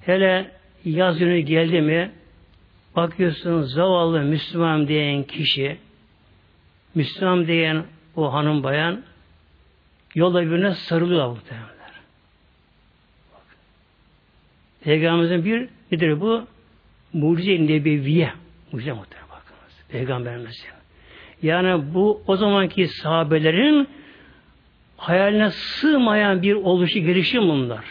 Hele 0.00 0.50
yaz 0.84 1.18
günü 1.18 1.38
geldi 1.38 1.80
mi 1.80 2.12
bakıyorsun 2.96 3.62
zavallı 3.62 4.20
Müslüman 4.20 4.88
diyen 4.88 5.22
kişi 5.22 5.78
Müslüman 6.94 7.46
diyen 7.46 7.84
o 8.16 8.32
hanım 8.32 8.62
bayan 8.62 9.02
yolda 10.14 10.42
birbirine 10.42 10.74
sarılıyor 10.74 11.28
muhtemelenler. 11.28 11.72
Peygamberimizin 14.84 15.44
bir 15.44 15.68
nedir 15.92 16.20
bu? 16.20 16.46
mucize 17.12 17.66
nebeviye 17.66 18.32
mucize 18.72 18.92
muhtemelen 18.92 19.28
bakınız. 19.28 19.84
Peygamberimizin. 19.88 20.66
Yani 21.42 21.94
bu 21.94 22.22
o 22.26 22.36
zamanki 22.36 22.88
sahabelerin 22.88 23.88
hayaline 24.96 25.50
sığmayan 25.50 26.42
bir 26.42 26.54
oluşu 26.54 26.98
gelişim 26.98 27.42
bunlar. 27.42 27.84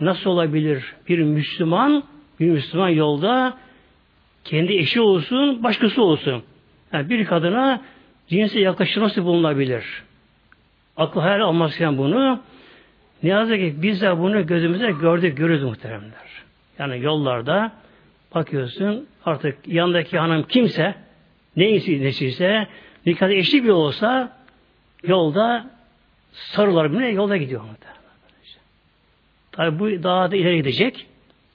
Nasıl 0.00 0.30
olabilir? 0.30 0.94
Bir 1.08 1.18
Müslüman 1.18 2.04
bir 2.40 2.50
Müslüman 2.50 2.88
yolda 2.88 3.58
kendi 4.44 4.72
eşi 4.72 5.00
olsun, 5.00 5.62
başkası 5.62 6.02
olsun. 6.02 6.42
Yani 6.92 7.10
bir 7.10 7.24
kadına 7.24 7.82
cinse 8.28 8.60
yaklaşılması 8.60 9.24
bulunabilir. 9.24 9.84
Aklı 10.98 11.20
hayal 11.20 11.40
almazken 11.40 11.98
bunu 11.98 12.40
ne 13.22 13.28
yazık 13.28 13.56
ki 13.56 13.74
biz 13.76 14.02
de 14.02 14.18
bunu 14.18 14.46
gözümüze 14.46 14.90
gördük, 14.90 15.36
görürüz 15.36 15.62
muhteremler. 15.62 16.28
Yani 16.78 17.02
yollarda 17.04 17.72
Bakıyorsun 18.34 19.06
artık 19.24 19.68
yanındaki 19.68 20.18
hanım 20.18 20.42
kimse 20.42 20.94
neyse 21.56 22.00
nesiyse 22.00 22.66
nikahda 23.06 23.32
eşlik 23.32 23.64
bir 23.64 23.68
olsa 23.68 24.38
yolda 25.04 25.70
sarılar 26.32 26.92
bile 26.92 27.06
yolda 27.06 27.36
gidiyor. 27.36 27.62
Tabi 29.52 29.78
bu 29.78 30.02
daha 30.02 30.30
da 30.30 30.36
ileri 30.36 30.56
gidecek. 30.56 31.06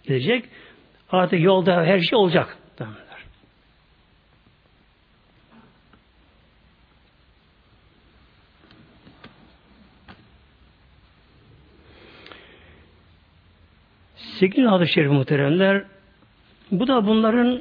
Gidecek. 0.04 0.46
Artık 1.12 1.42
yolda 1.42 1.84
her 1.84 2.00
şey 2.00 2.18
olacak. 2.18 2.58
Sekiz 14.40 14.66
hadis-i 14.66 14.94
şerif 14.94 15.12
muhteremler 15.12 15.84
bu 16.72 16.88
da 16.88 17.08
bunların 17.08 17.60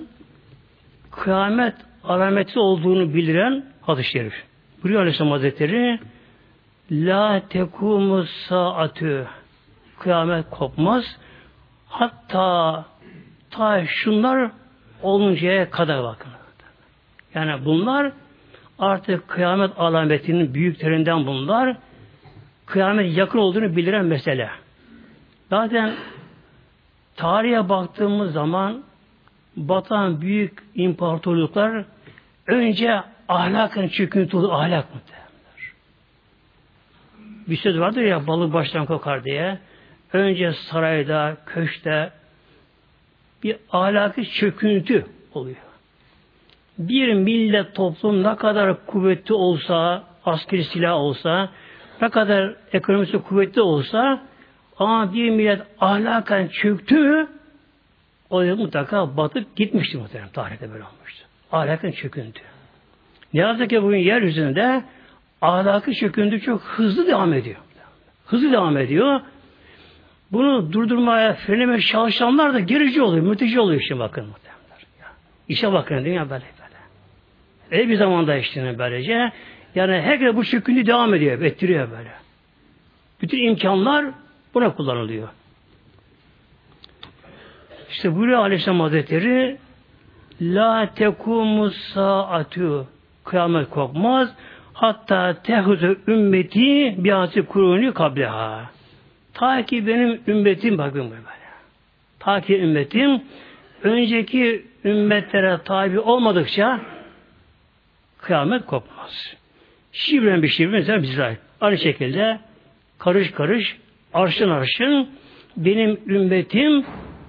kıyamet 1.11 1.75
alameti 2.05 2.59
olduğunu 2.59 3.15
bildiren 3.15 3.65
hadis-i 3.83 4.11
şerif. 4.11 4.35
Buyuruyor 4.83 5.01
Aleyhisselam 5.01 5.33
Hazretleri 5.33 5.99
La 6.91 7.43
tekumu 7.49 8.25
saatü 8.49 9.27
kıyamet 9.99 10.51
kopmaz 10.51 11.05
hatta 11.89 12.85
ta 13.51 13.87
şunlar 13.87 14.51
oluncaya 15.03 15.71
kadar 15.71 16.03
bakın. 16.03 16.31
Yani 17.35 17.65
bunlar 17.65 18.13
artık 18.79 19.29
kıyamet 19.29 19.71
alametinin 19.79 20.55
büyüklerinden 20.55 21.27
bunlar 21.27 21.77
kıyamet 22.67 23.17
yakın 23.17 23.39
olduğunu 23.39 23.77
bildiren 23.77 24.05
mesele. 24.05 24.51
Zaten 25.51 25.93
tarihe 27.17 27.69
baktığımız 27.69 28.33
zaman 28.33 28.83
batan 29.57 30.21
büyük 30.21 30.63
imparatorluklar 30.75 31.85
önce 32.47 33.01
ahlakın 33.29 33.89
çöküntü 33.89 34.37
ahlak 34.37 34.95
muhtemelenler. 34.95 35.73
Bir 37.49 37.57
söz 37.57 37.81
vardır 37.81 38.03
ya 38.03 38.27
balık 38.27 38.53
baştan 38.53 38.87
kokar 38.87 39.25
diye. 39.25 39.59
Önce 40.13 40.53
sarayda, 40.53 41.37
köşte 41.47 42.11
bir 43.43 43.57
ahlaki 43.73 44.31
çöküntü 44.31 45.07
oluyor. 45.35 45.57
Bir 46.79 47.15
millet 47.15 47.75
toplum 47.75 48.23
ne 48.23 48.37
kadar 48.37 48.87
kuvvetli 48.87 49.35
olsa, 49.35 50.05
askeri 50.25 50.65
silah 50.65 50.95
olsa, 50.95 51.49
ne 52.03 52.09
kadar 52.09 52.55
ekonomisi 52.73 53.19
kuvvetli 53.19 53.61
olsa 53.61 54.23
ama 54.83 55.15
bir 55.15 55.31
millet 55.31 55.63
ahlaken 55.81 56.49
çöktü 56.49 57.29
o 58.31 58.43
mutlaka 58.43 59.17
batıp 59.17 59.57
gitmişti 59.57 59.97
muhtemelen. 59.97 60.31
Tarihte 60.31 60.71
böyle 60.73 60.85
olmuştu. 60.85 61.27
Ahlakın 61.53 61.91
çöküntü. 61.91 62.41
Ne 63.35 63.41
yazık 63.41 63.71
ki 63.71 63.83
bugün 63.83 63.99
yeryüzünde 63.99 64.83
ahlakı 65.43 65.95
çöküntü 65.95 66.41
çok 66.41 66.61
hızlı 66.61 67.07
devam 67.07 67.33
ediyor. 67.33 67.57
Hızlı 68.27 68.53
devam 68.53 68.77
ediyor. 68.77 69.21
Bunu 70.33 70.73
durdurmaya, 70.73 71.35
frenlemeye 71.35 71.81
çalışanlar 71.81 72.55
da 72.55 72.61
gerici 72.61 73.03
oluyor, 73.03 73.27
mülteci 73.27 73.61
oluyor 73.61 73.81
işte 73.81 73.99
bakın 73.99 74.27
muhtemelen. 74.27 74.53
İşe 75.49 75.73
bakın 75.73 76.05
dünya 76.05 76.31
böyle 76.31 76.45
böyle. 76.45 76.79
Öyle 77.71 77.89
bir 77.89 77.97
zamanda 77.97 78.37
işte 78.37 78.75
böylece. 78.79 79.33
Yani 79.75 79.93
herkes 79.93 80.37
bu 80.37 80.45
çöküntü 80.45 80.87
devam 80.87 81.15
ediyor, 81.15 81.41
ettiriyor 81.41 81.91
böyle. 81.91 82.13
Bütün 83.23 83.39
imkanlar 83.49 84.07
buna 84.55 84.75
kullanılıyor. 84.75 85.29
İşte 87.91 88.17
buyuruyor 88.17 88.39
Aleyhisselam 88.39 88.81
Hazretleri 88.81 89.59
La 90.41 90.95
tekumu 90.95 91.71
saatü 91.71 92.85
Kıyamet 93.25 93.71
kopmaz. 93.71 94.35
Hatta 94.73 95.43
tehuzu 95.43 95.97
ümmeti 96.09 96.95
biatı 97.05 97.47
kuruni 97.47 97.95
kableha. 97.95 98.71
Ta 99.35 99.65
ki 99.65 99.87
benim 99.87 100.21
ümmetim 100.27 100.79
bakın 100.79 101.11
böyle. 101.11 101.23
Ta 102.19 102.41
ki 102.41 102.59
ümmetim 102.59 103.23
önceki 103.83 104.67
ümmetlere 104.85 105.59
tabi 105.65 106.01
olmadıkça 106.01 106.81
kıyamet 108.19 108.67
kopmaz. 108.67 109.37
Şibren 109.93 110.43
bir 110.43 110.49
şibren 110.49 111.01
mesela. 111.01 111.37
Aynı 111.61 111.79
şekilde 111.79 112.41
karış 112.99 113.31
karış, 113.31 113.77
arşın 114.15 114.49
arşın 114.49 115.09
benim 115.57 116.01
ümmetim 116.07 116.85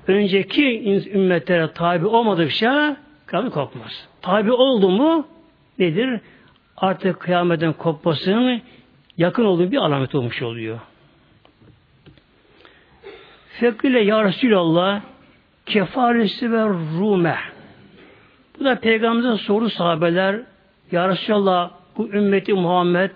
önceki 0.07 0.83
ümmetlere 1.13 1.71
tabi 1.71 2.05
olmadıkça 2.05 2.97
kıyamet 3.25 3.53
kopmaz. 3.53 4.07
Tabi 4.21 4.51
oldu 4.51 4.89
mu 4.89 5.27
nedir? 5.79 6.19
Artık 6.77 7.19
kıyametin 7.19 7.73
kopmasının 7.73 8.61
yakın 9.17 9.45
olduğu 9.45 9.71
bir 9.71 9.77
alamet 9.77 10.15
olmuş 10.15 10.41
oluyor. 10.41 10.79
Fekile 13.59 13.99
ya 13.99 14.23
Resulallah 14.23 15.01
kefaresi 15.65 16.51
ve 16.51 16.63
rume. 16.99 17.37
Bu 18.59 18.65
da 18.65 18.79
Peygamber'in 18.79 19.35
soru 19.35 19.69
sahabeler 19.69 20.41
Ya 20.91 21.09
Resulallah 21.09 21.71
bu 21.97 22.09
ümmeti 22.09 22.53
Muhammed 22.53 23.11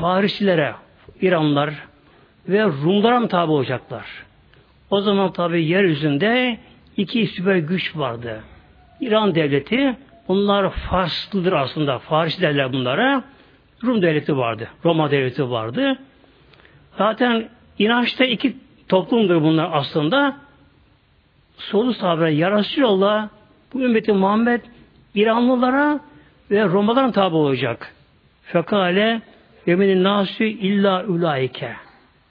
Farisilere, 0.00 0.74
İranlar 1.20 1.91
ve 2.48 2.64
Rumlara 2.64 3.20
mı 3.20 3.28
tabi 3.28 3.52
olacaklar? 3.52 4.06
O 4.90 5.00
zaman 5.00 5.32
tabi 5.32 5.64
yeryüzünde 5.64 6.58
iki 6.96 7.26
süper 7.26 7.56
güç 7.56 7.96
vardı. 7.96 8.42
İran 9.00 9.34
devleti, 9.34 9.96
bunlar 10.28 10.70
Farslıdır 10.70 11.52
aslında. 11.52 11.98
Faris 11.98 12.40
derler 12.40 12.72
bunlara. 12.72 13.24
Rum 13.84 14.02
devleti 14.02 14.36
vardı. 14.36 14.68
Roma 14.84 15.10
devleti 15.10 15.50
vardı. 15.50 15.98
Zaten 16.98 17.48
inançta 17.78 18.24
iki 18.24 18.56
toplumdur 18.88 19.42
bunlar 19.42 19.70
aslında. 19.72 20.36
Solu 21.56 21.94
sahabe 21.94 22.30
ya 22.30 22.58
Resulallah 22.58 23.28
bu 23.72 23.80
ümmeti 23.80 24.12
Muhammed 24.12 24.60
İranlılara 25.14 26.00
ve 26.50 26.64
Romalılara 26.64 27.12
tabi 27.12 27.36
olacak. 27.36 27.94
Fekale 28.42 29.22
Yemenin 29.66 30.04
nasü 30.04 30.44
illa 30.44 31.04
ulaike. 31.04 31.72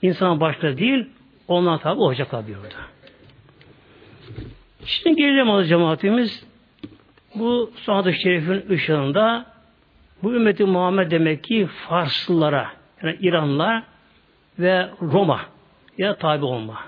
İnsan 0.02 0.40
başta 0.40 0.78
değil, 0.78 1.06
onlar 1.48 1.80
tabi 1.80 2.00
olacaklar 2.00 2.46
diyordu. 2.46 2.74
Şimdi 4.84 5.16
gelelim 5.16 5.50
az 5.50 5.68
cemaatimiz. 5.68 6.44
Bu 7.34 7.70
sahadı 7.86 8.12
şerifin 8.12 8.70
ışığında 8.70 9.46
bu 10.22 10.34
ümmeti 10.34 10.64
Muhammed 10.64 11.10
demek 11.10 11.44
ki 11.44 11.68
Farslılara, 11.88 12.70
yani 13.02 13.16
İranlar 13.20 13.82
ve 14.58 14.88
Roma 15.02 15.40
ya 15.98 16.16
tabi 16.16 16.44
olma. 16.44 16.80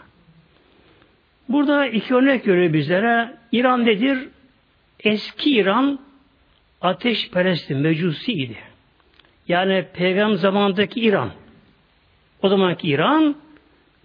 Burada 1.48 1.86
iki 1.86 2.14
örnek 2.14 2.44
görüyor 2.44 2.72
bizlere. 2.72 3.34
İran 3.52 3.86
nedir? 3.86 4.28
Eski 5.00 5.50
İran 5.50 6.00
ateşperestti, 6.80 7.74
mecusi 7.74 8.32
idi. 8.32 8.56
Yani 9.48 9.86
peygamber 9.94 10.34
zamandaki 10.34 11.00
İran. 11.00 11.30
O 12.44 12.48
zamanki 12.48 12.88
İran 12.88 13.36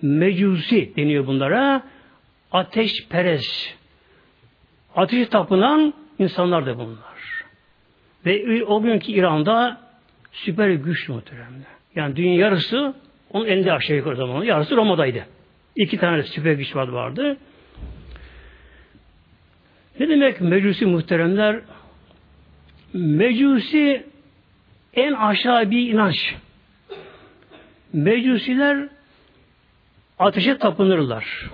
mecusi 0.01 0.95
deniyor 0.95 1.27
bunlara. 1.27 1.83
Ateşperest. 2.51 3.75
Ateş 4.95 5.27
tapınan 5.27 5.93
insanlar 6.19 6.65
da 6.65 6.77
bunlar. 6.77 7.45
Ve 8.25 8.65
o 8.65 8.81
günkü 8.81 9.11
İran'da 9.11 9.81
süper 10.31 10.69
güç 10.69 11.09
muhteremde. 11.09 11.65
Yani 11.95 12.15
dünya 12.15 12.35
yarısı 12.35 12.93
onun 13.33 13.45
elinde 13.45 13.73
aşağı 13.73 13.97
yukarı 13.97 14.15
zamanı. 14.15 14.45
Yarısı 14.45 14.77
Roma'daydı. 14.77 15.25
İki 15.75 15.97
tane 15.97 16.23
süper 16.23 16.53
güç 16.53 16.75
vardı. 16.75 16.93
vardı. 16.93 17.37
Ne 19.99 20.09
demek 20.09 20.41
mecusi 20.41 20.85
muhteremler? 20.85 21.61
Mecusi 22.93 24.05
en 24.93 25.13
aşağı 25.13 25.71
bir 25.71 25.93
inanç. 25.93 26.35
Mecusiler 27.93 28.87
ateşe 30.19 30.57
tapınırlar. 30.57 31.49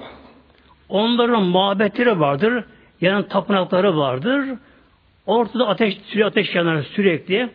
Onların 0.89 1.43
mabetleri 1.43 2.19
vardır. 2.19 2.63
Yani 3.01 3.27
tapınakları 3.27 3.97
vardır. 3.97 4.45
Ortada 5.25 5.67
ateş, 5.67 5.97
sürekli 5.97 6.25
ateş 6.25 6.55
yanar 6.55 6.83
sürekli. 6.83 7.49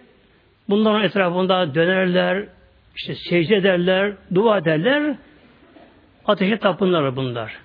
Bunların 0.68 1.02
etrafında 1.02 1.74
dönerler, 1.74 2.46
işte 2.96 3.14
secde 3.14 3.56
ederler, 3.56 4.12
dua 4.34 4.58
ederler. 4.58 5.16
Ateşe 6.26 6.58
tapınırlar 6.58 7.16
bunlar. 7.16 7.56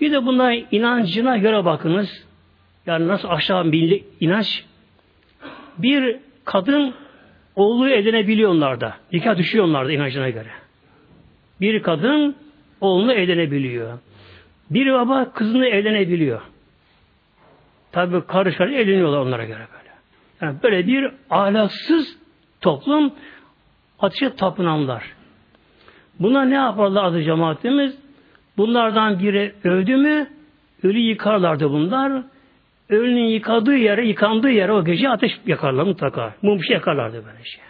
Bir 0.00 0.12
de 0.12 0.26
bunların 0.26 0.64
inancına 0.70 1.36
göre 1.36 1.64
bakınız. 1.64 2.24
Yani 2.86 3.08
nasıl 3.08 3.28
aşağı 3.28 3.72
bir 3.72 4.04
inanç. 4.20 4.64
Bir 5.78 6.16
kadın 6.44 6.94
oğlu 7.58 7.90
edinebiliyor 7.90 8.50
onlarda. 8.50 8.96
Nikah 9.12 9.36
düşüyor 9.36 9.64
onlarda 9.64 9.92
inancına 9.92 10.30
göre. 10.30 10.48
Bir 11.60 11.82
kadın 11.82 12.36
oğlunu 12.80 13.12
evlenebiliyor. 13.12 13.98
Bir 14.70 14.92
baba 14.92 15.32
kızını 15.32 15.66
evlenebiliyor. 15.66 16.40
Tabi 17.92 18.26
karış 18.26 18.56
karış 18.56 18.74
evleniyorlar 18.74 19.18
onlara 19.18 19.44
göre 19.44 19.66
böyle. 19.72 19.90
Yani 20.40 20.56
böyle 20.62 20.86
bir 20.86 21.10
ahlaksız 21.30 22.16
toplum 22.60 23.12
ateşe 23.98 24.34
tapınanlar. 24.34 25.04
Buna 26.20 26.44
ne 26.44 26.54
yaparlar 26.54 27.04
adı 27.04 27.22
cemaatimiz? 27.22 27.98
Bunlardan 28.56 29.18
biri 29.18 29.54
öldü 29.64 29.96
mü 29.96 30.28
ölü 30.82 30.98
yıkarlardı 30.98 31.70
bunlar. 31.70 32.22
Ölünün 32.88 33.24
yıkadığı 33.24 33.76
yere, 33.76 34.06
yıkandığı 34.06 34.50
yere 34.50 34.72
o 34.72 34.84
gece 34.84 35.08
ateş 35.08 35.40
yakarlar 35.46 35.82
mutlaka. 35.82 36.34
Mum 36.42 36.64
şey 36.64 36.74
yakarlardı 36.74 37.26
böyle 37.26 37.44
şey. 37.44 37.62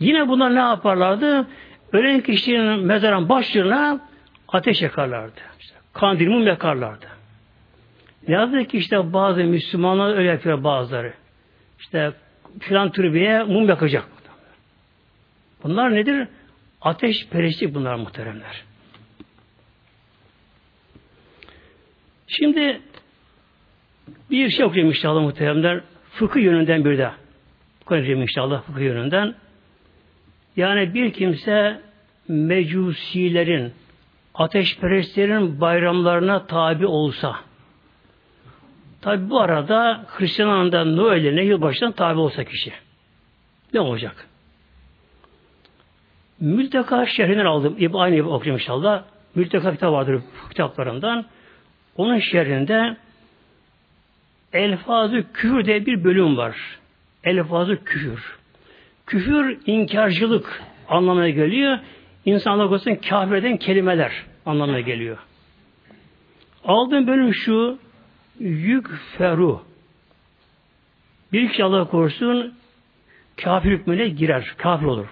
Yine 0.00 0.28
bunlar 0.28 0.54
ne 0.54 0.58
yaparlardı? 0.58 1.46
Ölen 1.92 2.20
kişinin 2.20 2.78
mezarın 2.80 3.28
başlarına 3.28 4.00
ateş 4.48 4.82
yakarlardı. 4.82 5.40
İşte 5.60 5.74
kandil 5.92 6.28
mum 6.28 6.46
yakarlardı. 6.46 7.06
Ne 8.28 8.34
yazık 8.34 8.70
ki 8.70 8.78
işte 8.78 9.12
bazı 9.12 9.44
Müslümanlar 9.44 10.16
öyle 10.16 10.28
yapıyor 10.28 10.64
bazıları. 10.64 11.12
İşte 11.80 12.12
filan 12.60 12.92
türbeye 12.92 13.42
mum 13.42 13.68
yakacak. 13.68 14.04
Bunlar 15.62 15.94
nedir? 15.94 16.28
Ateş 16.80 17.26
perestlik 17.28 17.74
bunlar 17.74 17.94
muhteremler. 17.94 18.64
Şimdi 22.26 22.80
bir 24.30 24.50
şey 24.50 24.64
okuyayım 24.64 24.88
inşallah 24.88 25.22
muhteremler. 25.22 25.80
Fıkıh 26.10 26.40
yönünden 26.40 26.84
bir 26.84 26.98
de. 26.98 27.10
Okuyayım 27.82 28.22
inşallah 28.22 28.62
fıkıh 28.62 28.80
yönünden. 28.80 29.34
Yani 30.56 30.94
bir 30.94 31.12
kimse 31.12 31.80
mecusilerin, 32.28 33.72
ateşperestlerin 34.34 35.60
bayramlarına 35.60 36.46
tabi 36.46 36.86
olsa, 36.86 37.36
tabi 39.00 39.30
bu 39.30 39.40
arada 39.40 40.06
Hristiyanlarında 40.08 40.84
Noel'ine 40.84 41.44
yılbaşından 41.44 41.92
tabi 41.92 42.20
olsa 42.20 42.44
kişi, 42.44 42.72
ne 43.74 43.80
olacak? 43.80 44.28
Mülteka 46.40 47.06
şerhinden 47.06 47.44
aldım. 47.44 47.76
Aynı 47.94 48.30
okuyayım 48.30 48.60
inşallah. 48.60 49.04
Mülteka 49.34 49.72
kitap 49.72 49.92
vardır 49.92 50.22
kitaplarından. 50.50 51.24
Onun 51.96 52.18
şerhinde 52.18 52.96
Elfazı 54.54 55.24
küfür 55.32 55.64
diye 55.64 55.86
bir 55.86 56.04
bölüm 56.04 56.36
var. 56.36 56.56
Elfazı 57.24 57.84
küfür. 57.84 58.36
Küfür 59.06 59.58
inkarcılık 59.66 60.62
anlamına 60.88 61.28
geliyor. 61.28 61.78
İnsanlar 62.24 62.64
olsun 62.64 62.94
kafir 63.08 63.34
eden 63.34 63.56
kelimeler 63.56 64.12
anlamına 64.46 64.80
geliyor. 64.80 65.18
Aldığım 66.64 67.06
bölüm 67.06 67.34
şu 67.34 67.78
yük 68.40 68.86
feru. 69.18 69.62
Bir 71.32 71.48
kişi 71.48 71.64
Allah 71.64 71.84
korusun 71.84 72.54
kafir 73.36 73.70
hükmüne 73.70 74.08
girer. 74.08 74.54
Kafir 74.56 74.86
olur. 74.86 75.06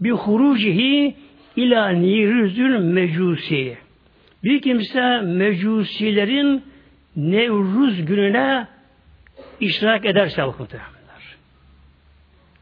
Bir 0.00 0.10
hurucihi 0.10 1.16
ila 1.56 1.88
nirüzül 1.88 2.78
mecusi. 2.78 3.78
Bir 4.44 4.62
kimse 4.62 5.20
mecusilerin 5.20 6.71
Nevruz 7.16 8.04
gününe 8.04 8.66
iştirak 9.60 10.04
ederse 10.04 10.46
bakın 10.46 10.68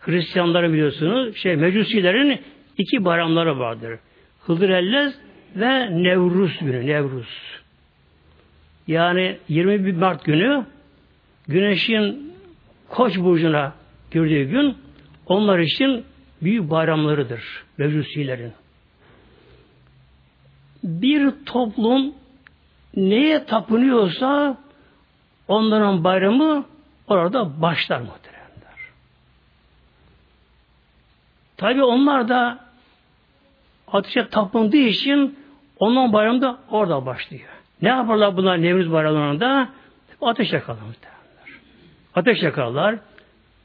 Hristiyanların 0.00 0.72
biliyorsunuz 0.72 1.36
şey 1.36 1.56
mecusilerin 1.56 2.40
iki 2.78 3.04
bayramları 3.04 3.58
vardır. 3.58 3.98
Hıdır 4.46 4.68
Ellez 4.68 5.14
ve 5.56 6.02
Nevruz 6.02 6.58
günü. 6.58 6.86
Nevruz. 6.86 7.60
Yani 8.86 9.38
21 9.48 9.92
Mart 9.92 10.24
günü 10.24 10.64
güneşin 11.48 12.32
Koç 12.88 13.18
burcuna 13.18 13.72
girdiği 14.10 14.46
gün 14.46 14.76
onlar 15.26 15.58
için 15.58 16.04
büyük 16.42 16.70
bayramlarıdır 16.70 17.42
Mecusilerin. 17.78 18.52
Bir 20.84 21.30
toplum 21.46 22.14
neye 22.96 23.44
tapınıyorsa 23.44 24.56
onların 25.48 26.04
bayramı 26.04 26.64
orada 27.08 27.62
başlar 27.62 28.00
muhteremler. 28.00 28.40
Tabi 31.56 31.82
onlar 31.82 32.28
da 32.28 32.58
ateşe 33.88 34.28
tapındığı 34.28 34.76
için 34.76 35.38
onların 35.78 36.12
bayramı 36.12 36.42
da 36.42 36.58
orada 36.70 37.06
başlıyor. 37.06 37.48
Ne 37.82 37.88
yaparlar 37.88 38.36
bunlar 38.36 38.62
Nevruz 38.62 38.92
bayramlarında? 38.92 39.68
Ateş 40.22 40.52
yakarlar 40.52 40.82
muhteremler. 40.82 41.60
Ateş 42.14 42.42
yakarlar. 42.42 42.98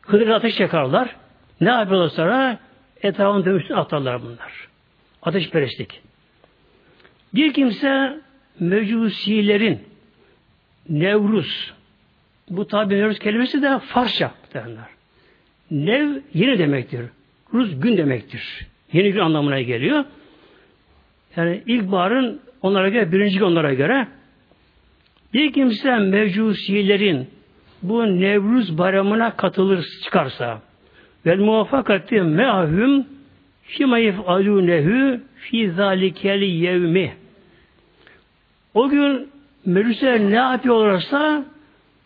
Hıdır 0.02 0.28
ateş 0.28 0.60
yakarlar. 0.60 1.16
Ne 1.62 1.70
yapıyorlar 1.70 2.10
sonra? 2.10 2.58
Etrafını 3.02 3.46
dövüştüğünü 3.46 3.78
atarlar 3.78 4.22
bunlar. 4.22 4.68
Ateşperestlik. 5.22 6.02
Bir 7.34 7.54
kimse 7.54 8.20
mecusilerin 8.60 9.80
Nevruz 10.89 11.74
bu 12.50 12.68
tabi 12.68 12.96
Nevruz 12.96 13.20
kelimesi 13.20 13.62
de 13.62 13.80
Farsça 13.80 14.32
derler. 14.54 14.86
Nev 15.72 16.10
yeni 16.34 16.60
demektir. 16.60 17.06
Ruz 17.54 17.80
gün 17.80 17.98
demektir. 17.98 18.68
Yeni 18.94 19.12
gün 19.12 19.20
anlamına 19.20 19.62
geliyor. 19.62 20.06
Yani 21.36 21.62
ilkbaharın 21.68 22.41
onlara 22.62 22.89
göre, 22.89 23.12
birinci 23.12 23.38
gün 23.38 23.46
onlara 23.46 23.74
göre 23.74 24.08
bir 25.34 25.54
kimse 25.54 25.96
mecusilerin 25.96 27.28
bu 27.84 28.06
Nevruz 28.06 28.78
bayramına 28.78 29.36
katılır 29.36 29.86
çıkarsa 30.04 30.62
ve 31.26 31.36
muvaffakati 31.36 32.22
me'ahum 32.22 33.06
fîme 33.63 34.02
yef'alûnehu 34.02 35.20
fî 35.36 35.72
zâlikel 35.72 36.41
yevmi 36.41 37.13
o 38.76 38.90
gün 38.90 39.30
meclisler 39.66 40.20
ne 40.20 40.36
yapıyorlarsa 40.36 41.46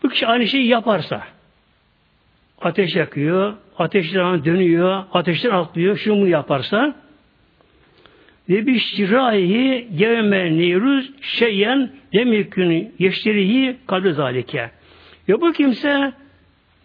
bu 0.02 0.08
kişi 0.08 0.26
aynı 0.26 0.46
şeyi 0.46 0.66
yaparsa 0.66 1.22
ateş 2.60 2.96
yakıyor, 2.96 3.54
ateşler 3.78 4.44
dönüyor, 4.44 5.04
ateşler 5.12 5.50
atlıyor, 5.50 5.96
şunu 5.96 6.16
bunu 6.16 6.28
yaparsa 6.28 6.94
ve 8.48 8.66
bir 8.66 8.78
şirahi 8.78 9.88
gevme 9.96 10.52
niruz 10.52 11.10
şeyyen 11.22 11.90
demikün 12.12 12.94
yeşterihi 12.98 13.76
kadri 13.86 14.12
zalike. 14.12 14.70
Ve 15.28 15.40
bu 15.40 15.52
kimse 15.52 16.12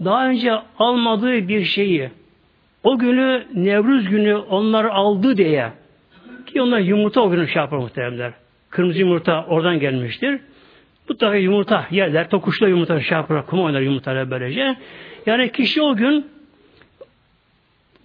daha 0.06 0.28
önce 0.28 0.54
almadığı 0.80 1.48
bir 1.48 1.63
şeyi 1.63 2.10
o 2.84 2.98
günü 2.98 3.43
Nevruz 3.54 4.10
günü 4.10 4.36
onlar 4.36 4.86
aldı 4.86 5.38
diye 5.38 5.71
ki 6.45 6.62
onlar 6.62 6.80
yumurta 6.80 7.21
o 7.21 7.30
günü 7.30 7.48
şey 7.48 7.62
yapar 7.62 7.78
muhteremler. 7.78 8.34
Kırmızı 8.75 8.99
yumurta 8.99 9.45
oradan 9.45 9.79
gelmiştir. 9.79 10.39
Bu 11.09 11.17
tabi 11.17 11.41
yumurta 11.41 11.88
yerler, 11.91 12.29
tokuşla 12.29 12.67
yumurta 12.67 12.99
şey 12.99 13.17
yapar, 13.17 13.45
kum 13.45 13.61
oynar 13.61 13.81
yumurtalar 13.81 14.31
böylece. 14.31 14.77
Yani 15.25 15.51
kişi 15.51 15.81
o 15.81 15.95
gün 15.95 16.27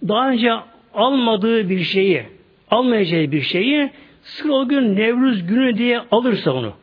daha 0.07 0.29
önce 0.29 0.51
almadığı 0.93 1.69
bir 1.69 1.83
şeyi, 1.83 2.25
almayacağı 2.69 3.31
bir 3.31 3.41
şeyi 3.41 3.91
sır 4.21 4.49
o 4.49 4.67
gün 4.67 4.95
Nevruz 4.95 5.47
günü 5.47 5.77
diye 5.77 6.01
alırsa 6.11 6.51
onu. 6.51 6.73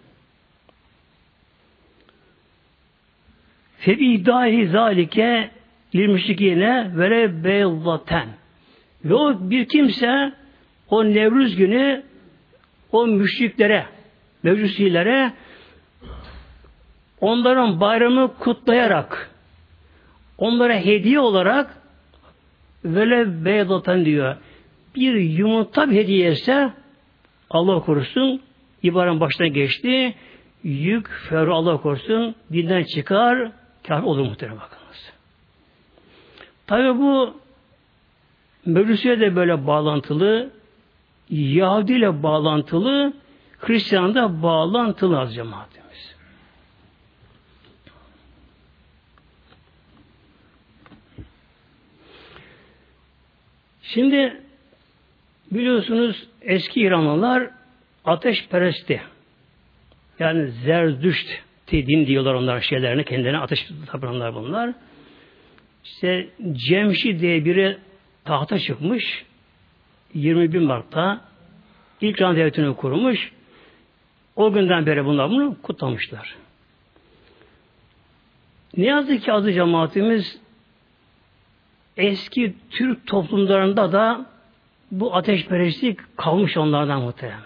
Febi 3.79 4.07
iddiahi 4.07 4.67
zalike 4.67 5.51
lil 5.95 6.09
vere 6.99 7.45
beyzaten. 7.45 8.29
Ve 9.05 9.15
o 9.15 9.51
bir 9.51 9.65
kimse 9.65 10.33
o 10.91 11.05
Nevruz 11.05 11.57
günü 11.57 12.08
o 12.93 13.07
müşriklere, 13.07 13.87
mevcusilere 14.43 15.33
onların 17.21 17.81
bayramı 17.81 18.35
kutlayarak 18.39 19.31
onlara 20.39 20.75
hediye 20.75 21.21
olarak 21.21 21.77
vele 22.85 23.45
beydatan 23.45 24.05
diyor. 24.05 24.37
Bir 24.97 25.15
yumurta 25.15 25.91
bir 25.91 25.97
hediye 25.97 26.33
ise 26.33 26.73
Allah 27.51 27.81
korusun 27.81 28.41
ibarenin 28.83 29.21
başına 29.21 29.47
geçti. 29.47 30.15
Yük, 30.63 31.11
ferru 31.29 31.55
Allah 31.55 31.81
korusun 31.81 32.35
dinden 32.53 32.85
çıkar, 32.85 33.51
kar 33.89 34.03
olur 34.03 34.25
muhtemelen 34.25 34.61
bakınız. 34.61 35.13
Tabi 36.67 36.99
bu 36.99 37.35
Mevlüsü'ye 38.67 39.21
de 39.21 39.37
böyle 39.37 39.67
bağlantılı, 39.67 40.51
Yahudi 41.31 41.93
ile 41.93 42.23
bağlantılı, 42.23 43.13
Hristiyan'da 43.59 44.43
bağlantılı 44.43 45.21
az 45.21 45.35
cemaatimiz. 45.35 46.17
Şimdi 53.83 54.43
biliyorsunuz 55.51 56.29
eski 56.43 56.81
İranlılar 56.81 57.51
ateşperestti. 58.05 59.03
Yani 60.19 60.51
zerdüşt 60.51 61.29
din 61.73 62.07
diyorlar 62.07 62.35
onlar 62.35 62.61
şeylerini 62.61 63.05
kendilerine 63.05 63.39
ateş 63.39 63.69
tapınanlar 63.87 64.35
bunlar. 64.35 64.75
İşte 65.85 66.29
Cemşi 66.53 67.21
diye 67.21 67.45
biri 67.45 67.79
tahta 68.25 68.59
çıkmış. 68.59 69.25
21 70.15 70.59
Mart'ta 70.59 71.21
ilk 72.01 72.19
İran 72.19 72.37
devletini 72.37 72.77
kurmuş. 72.77 73.33
O 74.37 74.53
günden 74.53 74.87
beri 74.87 75.05
bunlar 75.05 75.31
bunu 75.31 75.57
kutlamışlar. 75.63 76.37
Ne 78.77 78.87
yazık 78.87 79.23
ki 79.23 79.33
adı 79.33 79.53
cemaatimiz 79.53 80.41
eski 81.97 82.55
Türk 82.71 83.07
toplumlarında 83.07 83.93
da 83.93 84.27
bu 84.91 85.17
ateşperestlik 85.17 86.17
kalmış 86.17 86.57
onlardan 86.57 87.03
muhtemelenler. 87.03 87.43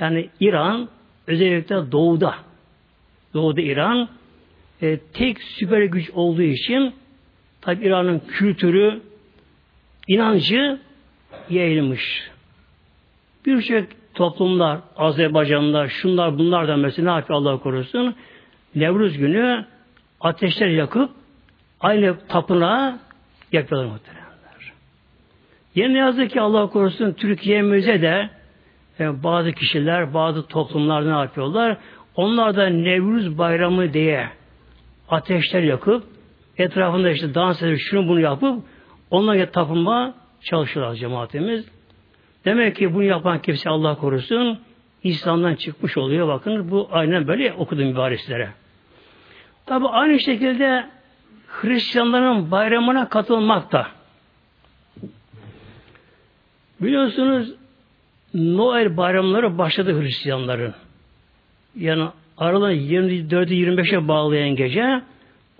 Yani 0.00 0.28
İran 0.40 0.88
özellikle 1.26 1.92
doğuda 1.92 2.34
doğuda 3.34 3.60
İran 3.60 4.08
e, 4.82 4.98
tek 4.98 5.42
süper 5.42 5.82
güç 5.82 6.10
olduğu 6.10 6.42
için 6.42 6.94
tabi 7.60 7.86
İran'ın 7.86 8.18
kültürü 8.18 9.00
inancı 10.08 10.80
yayılmış. 11.50 12.30
Birçok 13.46 13.84
toplumlar, 14.14 14.78
Azerbaycanlılar, 14.96 15.88
şunlar 15.88 16.38
bunlar 16.38 16.68
da 16.68 16.76
mesela 16.76 17.10
ne 17.10 17.16
yapıyor 17.18 17.38
Allah 17.38 17.58
korusun? 17.58 18.14
Nevruz 18.74 19.18
günü 19.18 19.64
ateşler 20.20 20.68
yakıp 20.68 21.10
aynı 21.80 22.16
tapınağa 22.28 22.98
yapıyorlar 23.52 23.90
muhteremler. 23.90 24.72
Yine 25.74 25.94
ne 25.94 25.98
yazık 25.98 26.30
ki 26.30 26.40
Allah 26.40 26.66
korusun 26.66 27.12
Türkiye'mize 27.12 28.02
de 28.02 28.30
yani 28.98 29.18
e, 29.18 29.22
bazı 29.22 29.52
kişiler, 29.52 30.14
bazı 30.14 30.46
toplumlar 30.46 31.06
ne 31.06 31.20
yapıyorlar? 31.20 31.76
Onlar 32.16 32.56
da 32.56 32.66
Nevruz 32.66 33.38
bayramı 33.38 33.92
diye 33.92 34.28
ateşler 35.08 35.62
yakıp 35.62 36.04
etrafında 36.58 37.10
işte 37.10 37.34
dans 37.34 37.62
edip 37.62 37.78
şunu 37.80 38.08
bunu 38.08 38.20
yapıp 38.20 38.62
onlara 39.10 39.50
tapınma 39.50 40.14
çalışıyorlar 40.44 40.94
cemaatimiz. 40.94 41.68
Demek 42.44 42.76
ki 42.76 42.94
bunu 42.94 43.02
yapan 43.02 43.42
kimse 43.42 43.70
Allah 43.70 43.94
korusun 43.94 44.58
İslam'dan 45.02 45.54
çıkmış 45.54 45.96
oluyor. 45.96 46.28
Bakın 46.28 46.70
bu 46.70 46.88
aynen 46.92 47.28
böyle 47.28 47.52
okudum 47.52 47.86
mübareklere. 47.86 48.48
Tabi 49.66 49.88
aynı 49.88 50.20
şekilde 50.20 50.86
Hristiyanların 51.46 52.50
bayramına 52.50 53.08
katılmak 53.08 53.72
da 53.72 53.86
biliyorsunuz 56.80 57.54
Noel 58.34 58.96
bayramları 58.96 59.58
başladı 59.58 60.00
Hristiyanların. 60.00 60.74
Yani 61.76 62.08
aradan 62.38 62.72
24'ü 62.72 63.52
25'e 63.52 64.08
bağlayan 64.08 64.56
gece 64.56 65.02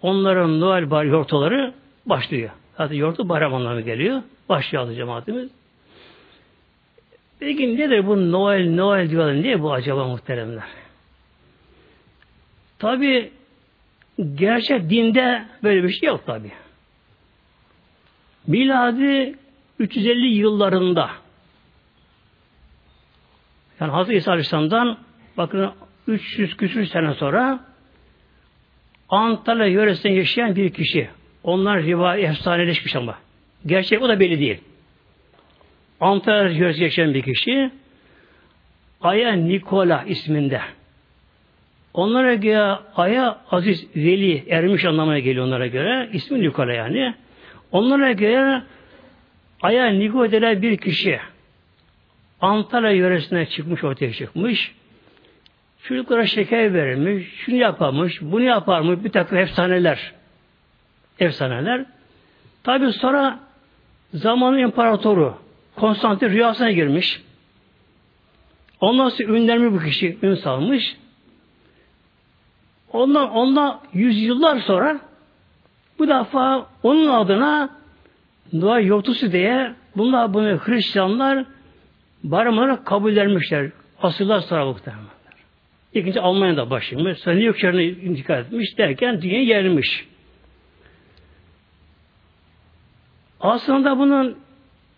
onların 0.02 0.60
Noel 0.60 0.90
bar 0.90 1.04
yortoları 1.04 1.74
başlıyor. 2.06 2.50
Zaten 2.76 2.96
yortu 2.96 3.28
bayram 3.28 3.54
anlamı 3.54 3.80
geliyor. 3.80 4.22
Başlıyor 4.48 4.92
cemaatimiz. 4.92 5.50
Peki 7.40 7.76
nedir 7.76 8.06
bu 8.06 8.32
Noel, 8.32 8.74
Noel 8.74 9.10
diyorlar? 9.10 9.34
Niye 9.34 9.62
bu 9.62 9.72
acaba 9.72 10.08
muhteremler? 10.08 10.64
Tabi 12.78 13.32
gerçek 14.34 14.90
dinde 14.90 15.44
böyle 15.62 15.82
bir 15.82 15.88
şey 15.88 16.06
yok 16.06 16.26
tabi. 16.26 16.52
Miladi 18.46 19.34
350 19.78 20.26
yıllarında 20.26 21.10
yani 23.80 23.90
Hazreti 23.90 24.18
İsa 24.18 24.30
Aleyhisselam'dan 24.30 24.98
bakın 25.36 25.72
300 26.06 26.56
küsür 26.56 26.86
sene 26.86 27.14
sonra 27.14 27.60
Antalya 29.08 29.66
yöresinde 29.66 30.12
yaşayan 30.12 30.56
bir 30.56 30.72
kişi 30.72 31.10
Onlar 31.44 31.82
rivayet 31.82 32.30
efsaneleşmiş 32.30 32.96
ama. 32.96 33.18
Gerçek 33.66 34.02
o 34.02 34.08
da 34.08 34.20
belli 34.20 34.40
değil. 34.40 34.60
Antalya 36.00 36.50
yöresi 36.50 36.82
yaşayan 36.82 37.14
bir 37.14 37.22
kişi 37.22 37.70
Aya 39.00 39.32
Nikola 39.32 40.04
isminde. 40.06 40.60
Onlara 41.94 42.34
göre 42.34 42.78
Aya 42.96 43.38
Aziz 43.50 43.96
Veli 43.96 44.44
ermiş 44.48 44.84
anlamına 44.84 45.18
geliyor 45.18 45.46
onlara 45.46 45.66
göre. 45.66 46.08
İsmi 46.12 46.42
Nikola 46.42 46.72
yani. 46.72 47.14
Onlara 47.72 48.12
göre 48.12 48.62
Aya 49.62 49.86
Nikola 49.86 50.62
bir 50.62 50.76
kişi 50.76 51.20
Antalya 52.40 52.90
yöresine 52.90 53.46
çıkmış 53.46 53.84
ortaya 53.84 54.12
çıkmış. 54.12 54.74
Çocuklara 55.82 56.26
şeker 56.26 56.74
verilmiş, 56.74 57.34
şunu 57.34 57.56
yaparmış, 57.56 58.22
bunu 58.22 58.42
yaparmış, 58.42 59.04
bir 59.04 59.10
takım 59.10 59.38
efsaneler. 59.38 60.12
Efsaneler. 61.18 61.84
Tabi 62.64 62.92
sonra 62.92 63.38
zamanın 64.14 64.58
imparatoru 64.58 65.34
Konstantin 65.76 66.28
rüyasına 66.28 66.70
girmiş. 66.70 67.22
Ondan 68.80 69.08
sonra 69.08 69.28
ünlenmiş 69.28 69.72
bu 69.72 69.84
kişi, 69.84 70.18
ün 70.22 70.34
salmış. 70.34 70.96
Ondan, 72.92 73.30
ondan 73.30 73.80
yüzyıllar 73.92 74.60
sonra 74.60 75.00
bu 75.98 76.08
defa 76.08 76.66
onun 76.82 77.08
adına 77.08 77.70
Dua 78.60 78.80
Yotusu 78.80 79.32
diye 79.32 79.72
bunlar 79.96 80.34
bunu 80.34 80.58
Hristiyanlar 80.58 81.44
barınmaları 82.24 82.84
kabullenmişler. 82.84 83.70
Asırlar 84.02 84.40
sonra 84.40 84.64
muhtemelen. 84.64 85.04
İkinci 85.94 86.20
Almanya'da 86.20 86.70
başlamış. 86.70 87.18
Sonra 87.18 87.34
New 87.36 87.68
York 87.68 88.02
intikal 88.02 88.40
etmiş 88.40 88.78
derken 88.78 89.22
dünya 89.22 89.44
gelmiş. 89.44 90.06
Aslında 93.44 93.98
bunun 93.98 94.38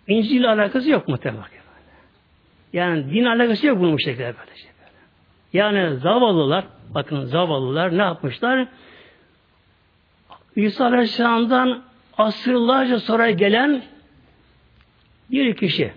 İncil 0.07 0.37
ile 0.37 0.49
alakası 0.49 0.91
yok 0.91 1.09
muhtemelen. 1.09 1.45
Yani 2.73 3.11
din 3.11 3.25
alakası 3.25 3.67
yok 3.67 3.81
bunun 3.81 3.93
bu 3.93 3.99
şekilde 3.99 4.25
böyle 4.25 4.57
şey. 4.57 4.71
Yani 5.53 5.97
zavallılar, 5.97 6.65
bakın 6.95 7.25
zavallılar 7.25 7.99
ne 7.99 8.03
yapmışlar? 8.03 8.67
İsa 10.57 10.85
Aleyhisselam'dan 10.85 11.83
asırlarca 12.19 13.01
sonra 13.01 13.31
gelen 13.31 13.83
bir 15.31 15.57
kişi. 15.57 15.93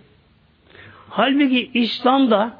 Halbuki 1.09 1.71
İslam'da 1.73 2.53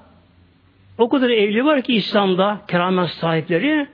o 0.98 1.10
kadar 1.10 1.30
evli 1.30 1.66
var 1.66 1.82
ki 1.82 1.94
İslam'da 1.94 2.62
keramet 2.68 3.10
sahipleri 3.10 3.88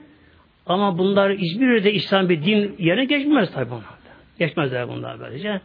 ama 0.66 0.98
bunlar 0.98 1.32
hiçbiri 1.32 1.84
de 1.84 1.92
İslam 1.92 2.28
bir 2.28 2.44
din 2.44 2.76
yerine 2.78 3.04
geçmez 3.04 3.52
tabi 3.52 3.70
bunlar. 3.70 3.96
Geçmezler 4.38 4.88
bunlar 4.88 5.20
böylece. 5.20 5.60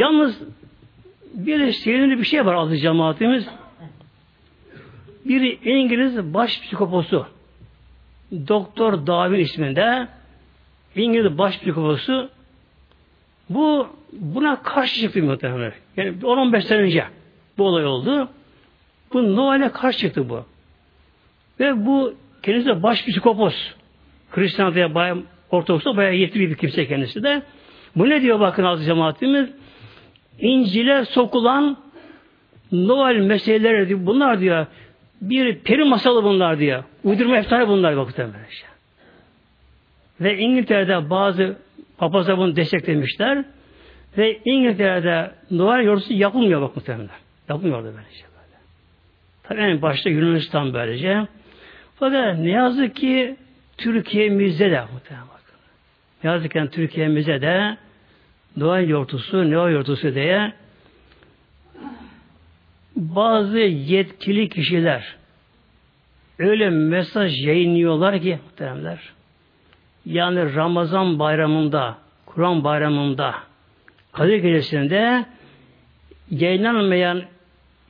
Yalnız 0.00 0.42
bir 1.34 1.60
de 1.60 2.18
bir 2.18 2.24
şey 2.24 2.46
var 2.46 2.54
azı 2.54 2.76
cemaatimiz. 2.76 3.48
Bir 5.24 5.58
İngiliz 5.64 6.34
baş 6.34 6.60
psikoposu 6.60 7.26
Doktor 8.48 9.06
Darwin 9.06 9.38
isminde 9.38 10.08
İngiliz 10.96 11.38
baş 11.38 11.58
psikoposu 11.58 12.30
bu 13.50 13.88
buna 14.12 14.62
karşı 14.62 15.00
çıktı 15.00 15.22
muhtemelen. 15.22 15.72
Yani 15.96 16.10
10-15 16.10 16.62
sene 16.62 16.78
önce 16.78 17.04
bu 17.58 17.64
olay 17.64 17.86
oldu. 17.86 18.28
Bu 19.12 19.36
Noel'e 19.36 19.68
karşı 19.68 19.98
çıktı 19.98 20.28
bu. 20.28 20.44
Ve 21.60 21.86
bu 21.86 22.14
kendisi 22.42 22.66
de 22.66 22.82
baş 22.82 23.06
psikopos. 23.06 23.54
Hristiyanlığa 24.30 24.94
bayağı 24.94 25.22
Ortodoks'a 25.50 25.96
bayağı 25.96 26.14
yetkili 26.14 26.50
bir 26.50 26.56
kimse 26.56 26.88
kendisi 26.88 27.22
de. 27.22 27.42
Bu 27.96 28.08
ne 28.08 28.22
diyor 28.22 28.40
bakın 28.40 28.64
azı 28.64 28.84
cemaatimiz? 28.84 29.59
İncil'e 30.40 31.04
sokulan 31.04 31.76
Noel 32.72 33.16
meseleleri 33.16 33.88
diyor. 33.88 34.06
Bunlar 34.06 34.40
diyor 34.40 34.66
bir 35.20 35.58
peri 35.58 35.84
masalı 35.84 36.24
bunlar 36.24 36.58
diyor. 36.58 36.84
Uydurma 37.04 37.38
efsane 37.38 37.68
bunlar 37.68 37.96
bakın 37.96 38.14
böyle 38.18 38.50
şey. 38.50 38.68
Ve 40.20 40.38
İngiltere'de 40.38 41.10
bazı 41.10 41.56
papazlar 41.98 42.38
bunu 42.38 42.56
desteklemişler. 42.56 43.44
Ve 44.18 44.40
İngiltere'de 44.44 45.30
Noel 45.50 45.84
yortusu 45.84 46.12
yapılmıyor 46.12 46.62
bak 46.62 46.76
muhtemelen. 46.76 47.08
Yapılmıyor 47.48 47.78
orada 47.78 47.92
böylece 47.96 48.24
böyle. 48.24 48.58
Tabii 49.42 49.60
en 49.60 49.82
başta 49.82 50.10
Yunanistan 50.10 50.74
böylece. 50.74 51.26
Fakat 51.96 52.38
ne 52.38 52.50
yazık 52.50 52.96
ki 52.96 53.36
Türkiye'mizde 53.78 54.70
de 54.70 54.80
muhtemelen. 54.92 55.26
Ne 56.24 56.30
yazık 56.30 56.52
ki 56.52 56.68
Türkiye'mizde 56.72 57.42
de 57.42 57.76
Noel 58.56 58.88
yortusu, 58.88 59.50
Noel 59.50 59.72
yortusu 59.72 60.14
diye 60.14 60.52
bazı 62.96 63.58
yetkili 63.58 64.48
kişiler 64.48 65.16
öyle 66.38 66.70
mesaj 66.70 67.46
yayınlıyorlar 67.46 68.20
ki 68.22 68.38
muhteremler 68.44 69.12
yani 70.06 70.54
Ramazan 70.54 71.18
bayramında 71.18 71.98
Kur'an 72.26 72.64
bayramında 72.64 73.34
Kadir 74.12 74.36
Gecesi'nde 74.36 75.24
yayınlanmayan 76.30 77.22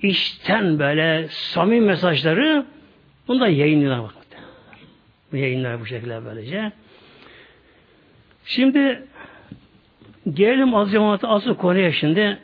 işten 0.03 0.79
böyle 0.79 1.29
samimi 1.29 1.87
mesajları 1.87 2.66
bunu 3.29 3.40
da 3.40 3.49
yayınlıyorlar. 3.49 4.11
Bu 5.33 5.37
yayınlar 5.37 5.81
bu 5.81 5.87
şekilde 5.87 6.25
böylece. 6.25 6.73
Şimdi 8.44 9.03
gelelim 10.33 10.74
az 10.74 10.90
cemaati 10.92 11.26
asıl 11.26 11.54
konuya 11.54 11.92
şimdi. 11.92 12.38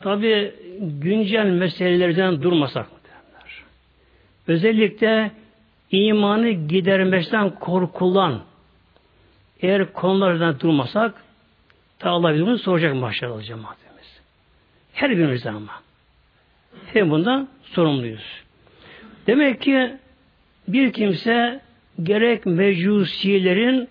Tabi 0.00 0.54
güncel 0.80 1.46
meselelerden 1.46 2.42
durmasak 2.42 2.86
derler. 2.90 3.64
Özellikle 4.46 5.30
imanı 5.90 6.50
gidermekten 6.50 7.50
korkulan 7.50 8.42
eğer 9.60 9.92
konulardan 9.92 10.60
durmasak 10.60 11.14
ta 11.98 12.10
Allah 12.10 12.40
bunu 12.40 12.58
soracak 12.58 12.94
maşallah 12.94 13.42
cemaatimiz. 13.42 14.20
Her 14.92 15.10
birimiz 15.10 15.46
ama. 15.46 15.82
Hem 16.92 17.10
bundan 17.10 17.48
sorumluyuz. 17.62 18.42
Demek 19.26 19.62
ki 19.62 19.96
bir 20.68 20.92
kimse 20.92 21.60
gerek 22.02 22.46
mecusilerin 22.46 23.88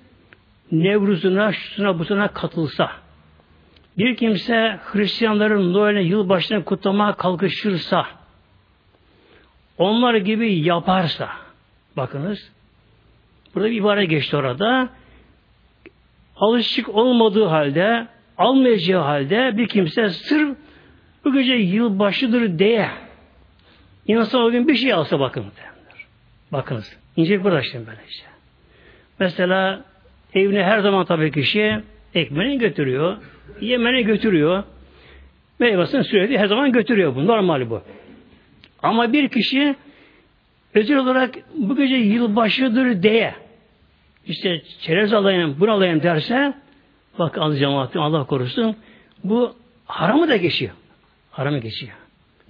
nevruzuna, 0.72 1.54
şusuna, 1.54 2.00
busuna 2.00 2.28
katılsa, 2.28 2.92
bir 3.98 4.16
kimse 4.16 4.80
Hristiyanların 4.84 5.74
Noel'e 5.74 6.02
yılbaşını 6.02 6.66
kutlamaya 6.66 7.14
kalkışırsa, 7.14 8.06
onlar 9.78 10.16
gibi 10.16 10.60
yaparsa, 10.60 11.30
bakınız, 11.98 12.52
burada 13.56 13.70
bir 13.70 13.76
ibare 13.76 14.06
geçti 14.06 14.38
orada, 14.38 14.90
alışık 16.36 16.90
olmadığı 16.90 17.46
halde, 17.46 18.08
almayacağı 18.38 19.04
halde 19.04 19.58
bir 19.58 19.68
kimse 19.68 20.10
sırf 20.10 20.58
bu 21.26 21.34
gece 21.34 21.54
yılbaşıdır 21.54 22.60
diye 22.60 22.90
insan 24.08 24.42
o 24.42 24.52
gün 24.52 24.68
bir 24.68 24.76
şey 24.76 24.94
alsa 24.94 25.20
bakın. 25.20 25.46
Bakınız. 26.52 26.98
İncelik 27.16 27.44
burada 27.44 27.62
işte 27.62 27.88
böyle 27.88 28.02
işte. 28.10 28.28
Mesela 29.20 29.84
evine 30.38 30.64
her 30.64 30.80
zaman 30.80 31.06
tabii 31.06 31.32
kişi 31.32 31.80
ekmeğini 32.14 32.58
götürüyor, 32.58 33.18
yemeni 33.62 34.04
götürüyor, 34.04 34.64
meyvesini 35.60 36.04
sürekli 36.04 36.38
her 36.38 36.48
zaman 36.48 36.72
götürüyor 36.72 37.16
bu. 37.16 37.28
Normal 37.28 37.70
bu. 37.70 37.82
Ama 38.84 39.14
bir 39.14 39.28
kişi 39.28 39.76
özel 40.74 40.98
olarak 40.98 41.36
bu 41.56 41.76
gece 41.76 41.96
yılbaşıdır 41.96 43.04
diye 43.04 43.34
işte 44.28 44.62
çerez 44.82 45.14
alayım, 45.14 45.56
bunu 45.60 45.72
alayım 45.72 46.04
derse 46.04 46.54
bak 47.20 47.38
az 47.38 47.60
cemaatim 47.60 48.02
Allah 48.02 48.24
korusun 48.24 48.76
bu 49.24 49.56
haramı 49.86 50.28
da 50.30 50.38
geçiyor. 50.38 50.72
Haramı 51.32 51.58
geçiyor. 51.58 51.94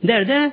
Nerede? 0.03 0.51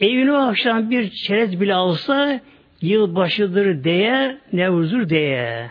Evine 0.00 0.32
akşam 0.32 0.90
bir 0.90 1.10
çerez 1.10 1.60
bile 1.60 1.74
alsa 1.74 2.40
yılbaşıdır 2.80 3.84
diye, 3.84 4.38
Nevruz'dur 4.52 5.08
diye. 5.08 5.70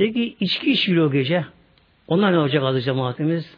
Peki 0.00 0.36
içki 0.40 0.72
içiyor 0.72 1.06
o 1.06 1.12
gece. 1.12 1.44
Onlar 2.08 2.32
ne 2.32 2.38
olacak 2.38 2.62
adı 2.64 2.80
cemaatimiz? 2.80 3.54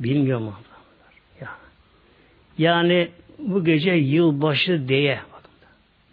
Bilmiyor 0.00 0.38
mu? 0.38 0.54
Ya. 1.40 1.48
Yani 2.58 3.08
bu 3.38 3.64
gece 3.64 3.90
yılbaşı 3.90 4.88
diye 4.88 5.20
bakın, 5.32 5.50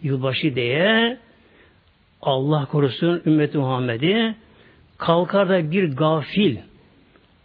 yılbaşı 0.02 0.54
diye 0.54 1.18
Allah 2.22 2.66
korusun 2.66 3.22
ümmeti 3.26 3.58
Muhammed'i 3.58 4.34
kalkar 4.98 5.48
da 5.48 5.70
bir 5.70 5.96
gafil 5.96 6.56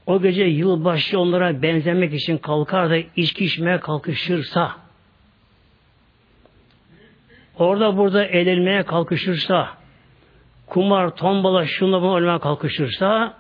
o 0.06 0.22
gece 0.22 0.44
yılbaşı 0.44 1.20
onlara 1.20 1.62
benzemek 1.62 2.14
için 2.14 2.38
kalkar 2.38 2.90
da 2.90 2.98
içki 3.16 3.46
içmeye 3.46 3.80
kalkışırsa 3.80 4.76
orada 7.58 7.98
burada 7.98 8.26
eğlenmeye 8.26 8.84
kalkışırsa 8.84 9.78
kumar, 10.68 11.16
tombala, 11.16 11.66
şunla 11.66 12.02
bunu 12.02 12.12
oynamaya 12.12 12.40
kalkışırsa 12.40 13.38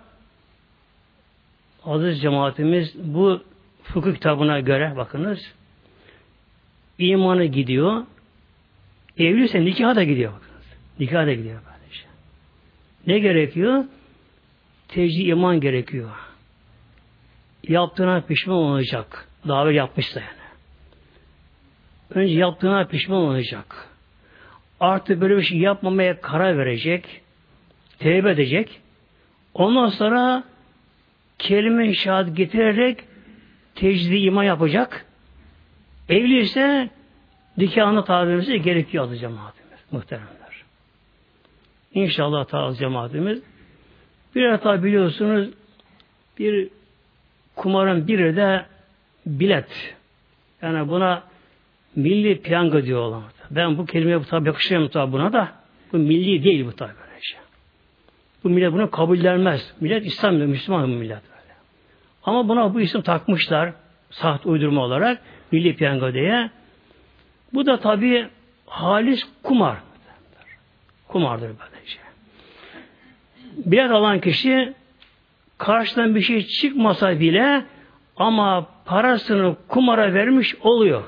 aziz 1.85 2.21
cemaatimiz 2.21 2.95
bu 3.15 3.43
fıkıh 3.83 4.13
kitabına 4.13 4.59
göre 4.59 4.93
bakınız 4.97 5.53
imanı 6.97 7.45
gidiyor 7.45 8.03
evliyse 9.17 9.65
nikaha 9.65 9.95
da 9.95 10.03
gidiyor 10.03 10.33
bakınız. 10.33 10.65
Nikaha 10.99 11.27
da 11.27 11.33
gidiyor 11.33 11.61
kardeşim. 11.63 12.09
Ne 13.07 13.19
gerekiyor? 13.19 13.85
Tecdi 14.87 15.23
iman 15.23 15.61
gerekiyor. 15.61 16.09
Yaptığına 17.67 18.21
pişman 18.21 18.57
olacak. 18.57 19.27
Evvel 19.45 19.75
yapmışsa 19.75 20.19
yani. 20.19 20.31
Önce 22.09 22.33
yaptığına 22.33 22.85
pişman 22.85 23.17
olacak. 23.17 23.86
Artık 24.79 25.21
böyle 25.21 25.37
bir 25.37 25.41
şey 25.41 25.57
yapmamaya 25.57 26.21
karar 26.21 26.57
verecek. 26.57 27.21
Tevbe 27.99 28.31
edecek. 28.31 28.81
Ondan 29.53 29.87
sonra 29.87 30.43
kelime 31.39 31.93
şahit 31.93 32.37
getirerek 32.37 33.03
tecdi 33.75 34.15
iman 34.17 34.43
yapacak. 34.43 35.05
Evli 36.09 36.39
ise 36.39 36.89
nikahına 37.57 38.03
tabirimizi 38.03 38.61
gerekiyor 38.61 39.07
adı 39.07 39.15
cemaatimiz. 39.17 39.79
Muhteremler. 39.91 40.63
İnşallah 41.93 42.45
tabi 42.45 42.75
cemaatimiz. 42.75 43.41
Bir 44.35 44.49
hata 44.49 44.83
biliyorsunuz 44.83 45.49
bir 46.39 46.69
kumarın 47.55 48.07
biri 48.07 48.35
de 48.35 48.65
bilet. 49.25 49.95
Yani 50.61 50.89
buna 50.89 51.23
milli 51.97 52.41
piyango 52.41 52.83
diyorlar. 52.83 53.21
Ben 53.51 53.77
bu 53.77 53.85
kelimeye 53.85 54.21
tabi 54.23 54.47
yakışıyorum 54.47 54.87
tabi 54.87 55.11
buna 55.11 55.33
da 55.33 55.51
bu 55.93 55.97
milli 55.97 56.43
değil 56.43 56.65
bu 56.65 56.71
tabi 56.71 56.89
böyle 56.89 57.21
şey. 57.21 57.39
Bu 58.43 58.49
millet 58.49 58.73
bunu 58.73 58.91
kabullenmez. 58.91 59.73
Millet 59.79 60.05
İslam 60.05 60.35
Müslüman 60.35 60.83
bu 60.83 60.87
millet 60.87 61.23
böyle. 61.29 61.53
Ama 62.23 62.49
buna 62.49 62.73
bu 62.73 62.81
isim 62.81 63.01
takmışlar 63.01 63.73
saat 64.09 64.45
uydurma 64.45 64.81
olarak 64.81 65.21
milli 65.51 65.75
piyango 65.75 66.13
diye. 66.13 66.49
Bu 67.53 67.65
da 67.65 67.79
tabi 67.79 68.27
halis 68.65 69.27
kumar. 69.43 69.77
Kumardır 71.07 71.47
böyle 71.47 71.85
şey. 71.85 72.01
Bilet 73.65 73.91
alan 73.91 74.19
kişi 74.19 74.73
karşıdan 75.57 76.15
bir 76.15 76.21
şey 76.21 76.45
çıkmasa 76.45 77.19
bile 77.19 77.65
ama 78.17 78.67
parasını 78.85 79.55
kumara 79.67 80.13
vermiş 80.13 80.55
oluyor. 80.61 81.03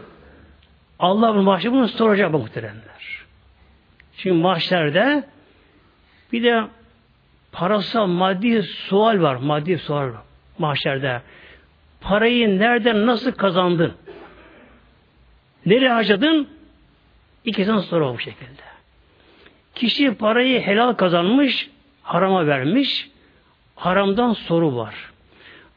Allah 0.99 1.33
bunu 1.35 1.43
mahşer 1.43 1.71
bunu 1.71 1.87
soracak 1.87 2.33
bu 2.33 2.37
muhteremler. 2.37 3.25
Şimdi 4.17 4.41
mahşerde 4.41 5.23
bir 6.33 6.43
de 6.43 6.63
parasal 7.51 8.07
maddi 8.07 8.63
sual 8.63 9.21
var. 9.21 9.35
Maddi 9.35 9.77
sual 9.77 10.03
var 10.07 10.21
mahşerde. 10.59 11.21
Parayı 12.01 12.59
nereden 12.59 13.05
nasıl 13.05 13.31
kazandın? 13.31 13.93
Nereye 15.65 15.91
harcadın? 15.91 16.47
İkisinden 17.45 17.79
soru 17.79 18.13
bu 18.13 18.19
şekilde. 18.19 18.61
Kişi 19.75 20.13
parayı 20.13 20.61
helal 20.61 20.93
kazanmış, 20.93 21.69
harama 22.03 22.47
vermiş, 22.47 23.09
haramdan 23.75 24.33
soru 24.33 24.75
var. 24.75 24.95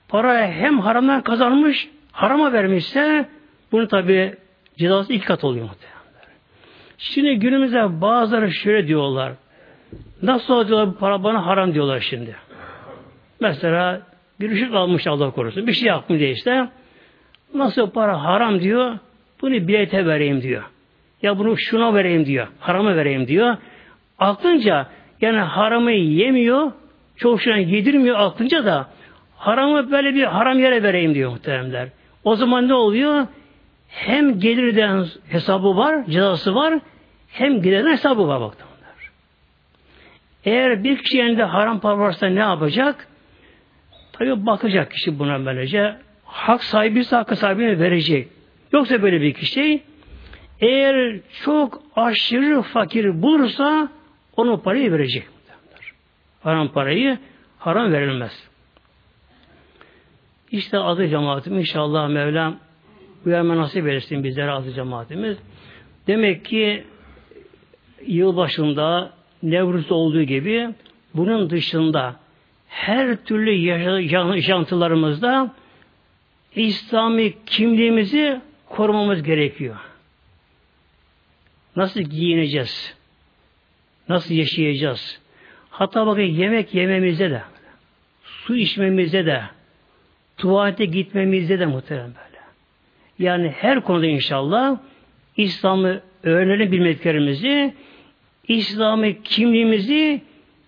Parayı 0.09 0.53
hem 0.53 0.81
haramdan 0.81 1.23
kazanmış, 1.23 1.89
harama 2.13 2.53
vermişse 2.53 3.29
bunu 3.73 3.89
tabi 3.89 4.35
cezası 4.77 5.13
iki 5.13 5.27
kat 5.27 5.45
oluyor 5.45 5.65
muhtemelen. 5.65 6.03
Şimdi 6.99 7.35
günümüzde 7.35 8.01
bazıları 8.01 8.53
şöyle 8.53 8.89
diyorlar. 8.89 9.33
Nasıl 10.23 10.71
bu 10.71 10.95
para 10.99 11.25
bana 11.25 11.47
haram 11.47 11.75
diyorlar 11.75 12.01
şimdi. 12.01 12.37
Mesela 13.41 14.03
bir 14.41 14.51
ışık 14.51 14.75
almış 14.75 15.07
Allah 15.07 15.31
korusun. 15.31 15.67
Bir 15.67 15.73
şey 15.73 15.89
yapmış 15.89 16.19
diye 16.19 16.31
işte. 16.31 16.69
Nasıl 17.55 17.91
para 17.91 18.25
haram 18.25 18.61
diyor. 18.61 18.99
Bunu 19.41 19.53
bilete 19.53 20.07
vereyim 20.07 20.43
diyor. 20.43 20.63
Ya 21.23 21.39
bunu 21.39 21.59
şuna 21.59 21.95
vereyim 21.95 22.27
diyor. 22.27 22.49
Harama 22.61 22.97
vereyim 22.97 23.29
diyor. 23.29 23.57
Aklınca 24.19 24.87
yani 25.21 25.39
haramı 25.39 25.93
yemiyor. 25.93 26.73
Çok 27.17 27.43
şuna 27.43 27.57
yedirmiyor 27.57 28.19
aklınca 28.19 28.65
da 28.65 28.89
haramı 29.37 29.91
böyle 29.91 30.15
bir 30.15 30.25
haram 30.25 30.59
yere 30.59 30.83
vereyim 30.83 31.15
diyor 31.15 31.31
muhteremler. 31.31 31.89
O 32.25 32.37
zaman 32.37 32.69
ne 32.69 32.75
oluyor? 32.75 33.27
Hem 33.93 34.41
gelirden 34.41 35.07
hesabı 35.29 35.77
var, 35.77 36.05
cezası 36.05 36.55
var, 36.55 36.81
hem 37.29 37.63
giderden 37.63 37.93
hesabı 37.93 38.29
var 38.29 38.41
baktım. 38.41 38.69
Eğer 40.45 40.85
bir 40.85 40.99
kişi 40.99 41.21
elinde 41.21 41.45
haram 41.45 41.81
para 41.81 41.99
varsa 41.99 42.27
ne 42.27 42.41
yapacak? 42.41 43.09
Tabi 44.13 44.47
bakacak 44.47 44.91
kişi 44.91 45.19
buna 45.19 45.47
böylece. 45.47 45.97
Hak 46.25 46.65
sahibi 46.65 47.01
ise 47.01 47.17
hakkı 47.17 47.37
sahibine 47.37 47.79
verecek. 47.79 48.29
Yoksa 48.73 49.03
böyle 49.03 49.21
bir 49.21 49.35
kişi 49.35 49.83
eğer 50.61 51.21
çok 51.45 51.83
aşırı 51.97 52.63
fakir 52.63 53.23
bulursa 53.23 53.89
onun 54.37 54.57
parayı 54.57 54.93
verecek. 54.93 55.27
Haram 56.43 56.69
parayı 56.69 57.19
haram 57.59 57.93
verilmez. 57.93 58.49
İşte 60.51 60.79
adı 60.79 61.09
cemaatim 61.09 61.59
inşallah 61.59 62.09
Mevlam 62.09 62.57
uyarma 63.27 63.57
nasip 63.57 63.89
etsin 63.89 64.25
bizlere 64.25 64.51
adı 64.51 64.73
cemaatimiz. 64.73 65.37
Demek 66.07 66.45
ki 66.45 66.85
yılbaşında 68.07 69.13
Nevruz 69.43 69.93
olduğu 69.93 70.23
gibi 70.23 70.69
bunun 71.15 71.51
dışında 71.51 72.17
her 72.69 73.17
türlü 73.17 73.51
yaşantılarımızda 74.37 75.55
İslami 76.55 77.35
kimliğimizi 77.47 78.41
korumamız 78.69 79.23
gerekiyor. 79.23 79.77
Nasıl 81.77 82.01
giyineceğiz? 82.01 82.95
Nasıl 84.09 84.35
yaşayacağız? 84.35 85.21
Hatta 85.71 86.07
bakın 86.07 86.23
yemek 86.23 86.75
yememizde 86.75 87.31
de, 87.31 87.43
su 88.25 88.57
içmemizde 88.57 89.27
de, 89.27 89.43
tuvalete 90.37 90.85
gitmemizde 90.85 91.59
de 91.59 91.67
böyle. 92.07 92.32
Yani 93.19 93.49
her 93.49 93.81
konuda 93.81 94.07
inşallah 94.07 94.79
İslam'ı 95.37 96.01
öğrenelim 96.23 96.73
bilmediklerimizi, 96.73 97.75
İslam'ı 98.49 99.23
kimliğimizi 99.23 100.23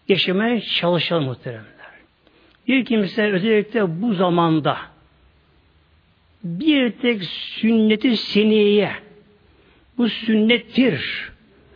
yaşamaya 0.09 0.61
çalışalım 0.61 1.25
muhteremler. 1.25 1.65
Bir 2.69 2.85
kimse 2.85 3.33
özellikle 3.33 4.03
bu 4.03 4.15
zamanda 4.15 4.79
bir 6.45 6.91
tek 6.91 7.25
sünneti 7.25 8.17
seniyeye 8.17 8.93
bu 9.99 10.09
sünnettir. 10.09 11.31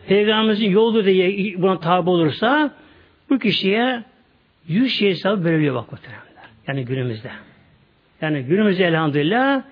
Peygamberimizin 0.07 0.71
yolu 0.71 1.05
diye 1.05 1.55
buna 1.63 1.81
tabi 1.81 2.11
olursa 2.11 2.75
bu 3.31 3.39
kişiye 3.39 4.03
yüz 4.69 4.93
şey 4.93 5.11
hesabı 5.11 5.45
veriliyor 5.45 5.75
bak 5.75 5.93
muhteremler. 5.93 6.25
Yani 6.69 6.85
günümüzde. 6.85 7.31
Yani 8.21 8.43
günümüzde 8.43 8.85
elhamdülillah 8.85 9.63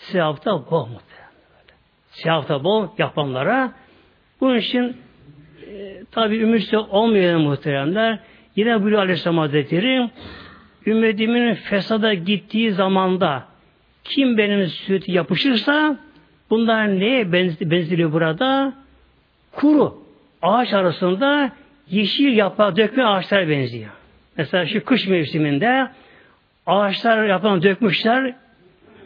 sevapta 0.00 0.70
bol 0.70 0.86
muhteremler. 0.86 1.64
Sevapta 2.10 2.64
bol 2.64 2.88
yapanlara 2.98 3.72
bunun 4.40 4.56
için 4.56 4.96
e, 5.66 6.04
tabi 6.10 6.36
ümmitse 6.36 6.78
olmayan 6.78 7.40
muhteremler 7.40 8.18
yine 8.56 8.82
buyuruyor 8.82 9.02
Aleyhisselam 9.02 9.38
Hazretleri 9.38 10.10
ümmetimin 10.86 11.54
fesada 11.54 12.14
gittiği 12.14 12.72
zamanda 12.72 13.44
kim 14.04 14.38
benim 14.38 14.66
sütü 14.66 15.12
yapışırsa 15.12 15.96
bunlar 16.50 17.00
neye 17.00 17.32
benziliyor 17.70 18.12
burada? 18.12 18.72
Kuru 19.52 20.02
ağaç 20.42 20.72
arasında 20.72 21.52
yeşil 21.90 22.36
yaprağı 22.36 22.76
dökme 22.76 23.04
ağaçlara 23.04 23.48
benziyor. 23.48 23.90
Mesela 24.36 24.66
şu 24.66 24.84
kış 24.84 25.06
mevsiminde 25.06 25.88
ağaçlar 26.66 27.24
yaprağını 27.24 27.62
dökmüşler, 27.62 28.34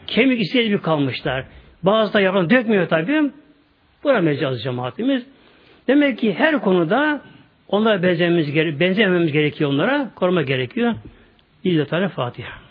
kemik 0.07 0.41
istediği 0.41 0.67
gibi 0.67 0.81
kalmışlar. 0.81 1.45
Bazı 1.83 2.13
da 2.13 2.21
yaprağını 2.21 2.49
dökmüyor 2.49 2.87
tabi. 2.87 3.31
Buna 4.03 4.21
mecaz 4.21 4.63
cemaatimiz. 4.63 5.25
Demek 5.87 6.17
ki 6.17 6.33
her 6.33 6.59
konuda 6.61 7.21
onlara 7.67 8.03
benzememiz, 8.03 8.79
benzememiz 8.79 9.31
gerekiyor 9.31 9.69
onlara, 9.69 10.11
koruma 10.15 10.41
gerekiyor. 10.41 10.93
De 11.65 12.09
Fatiha. 12.09 12.64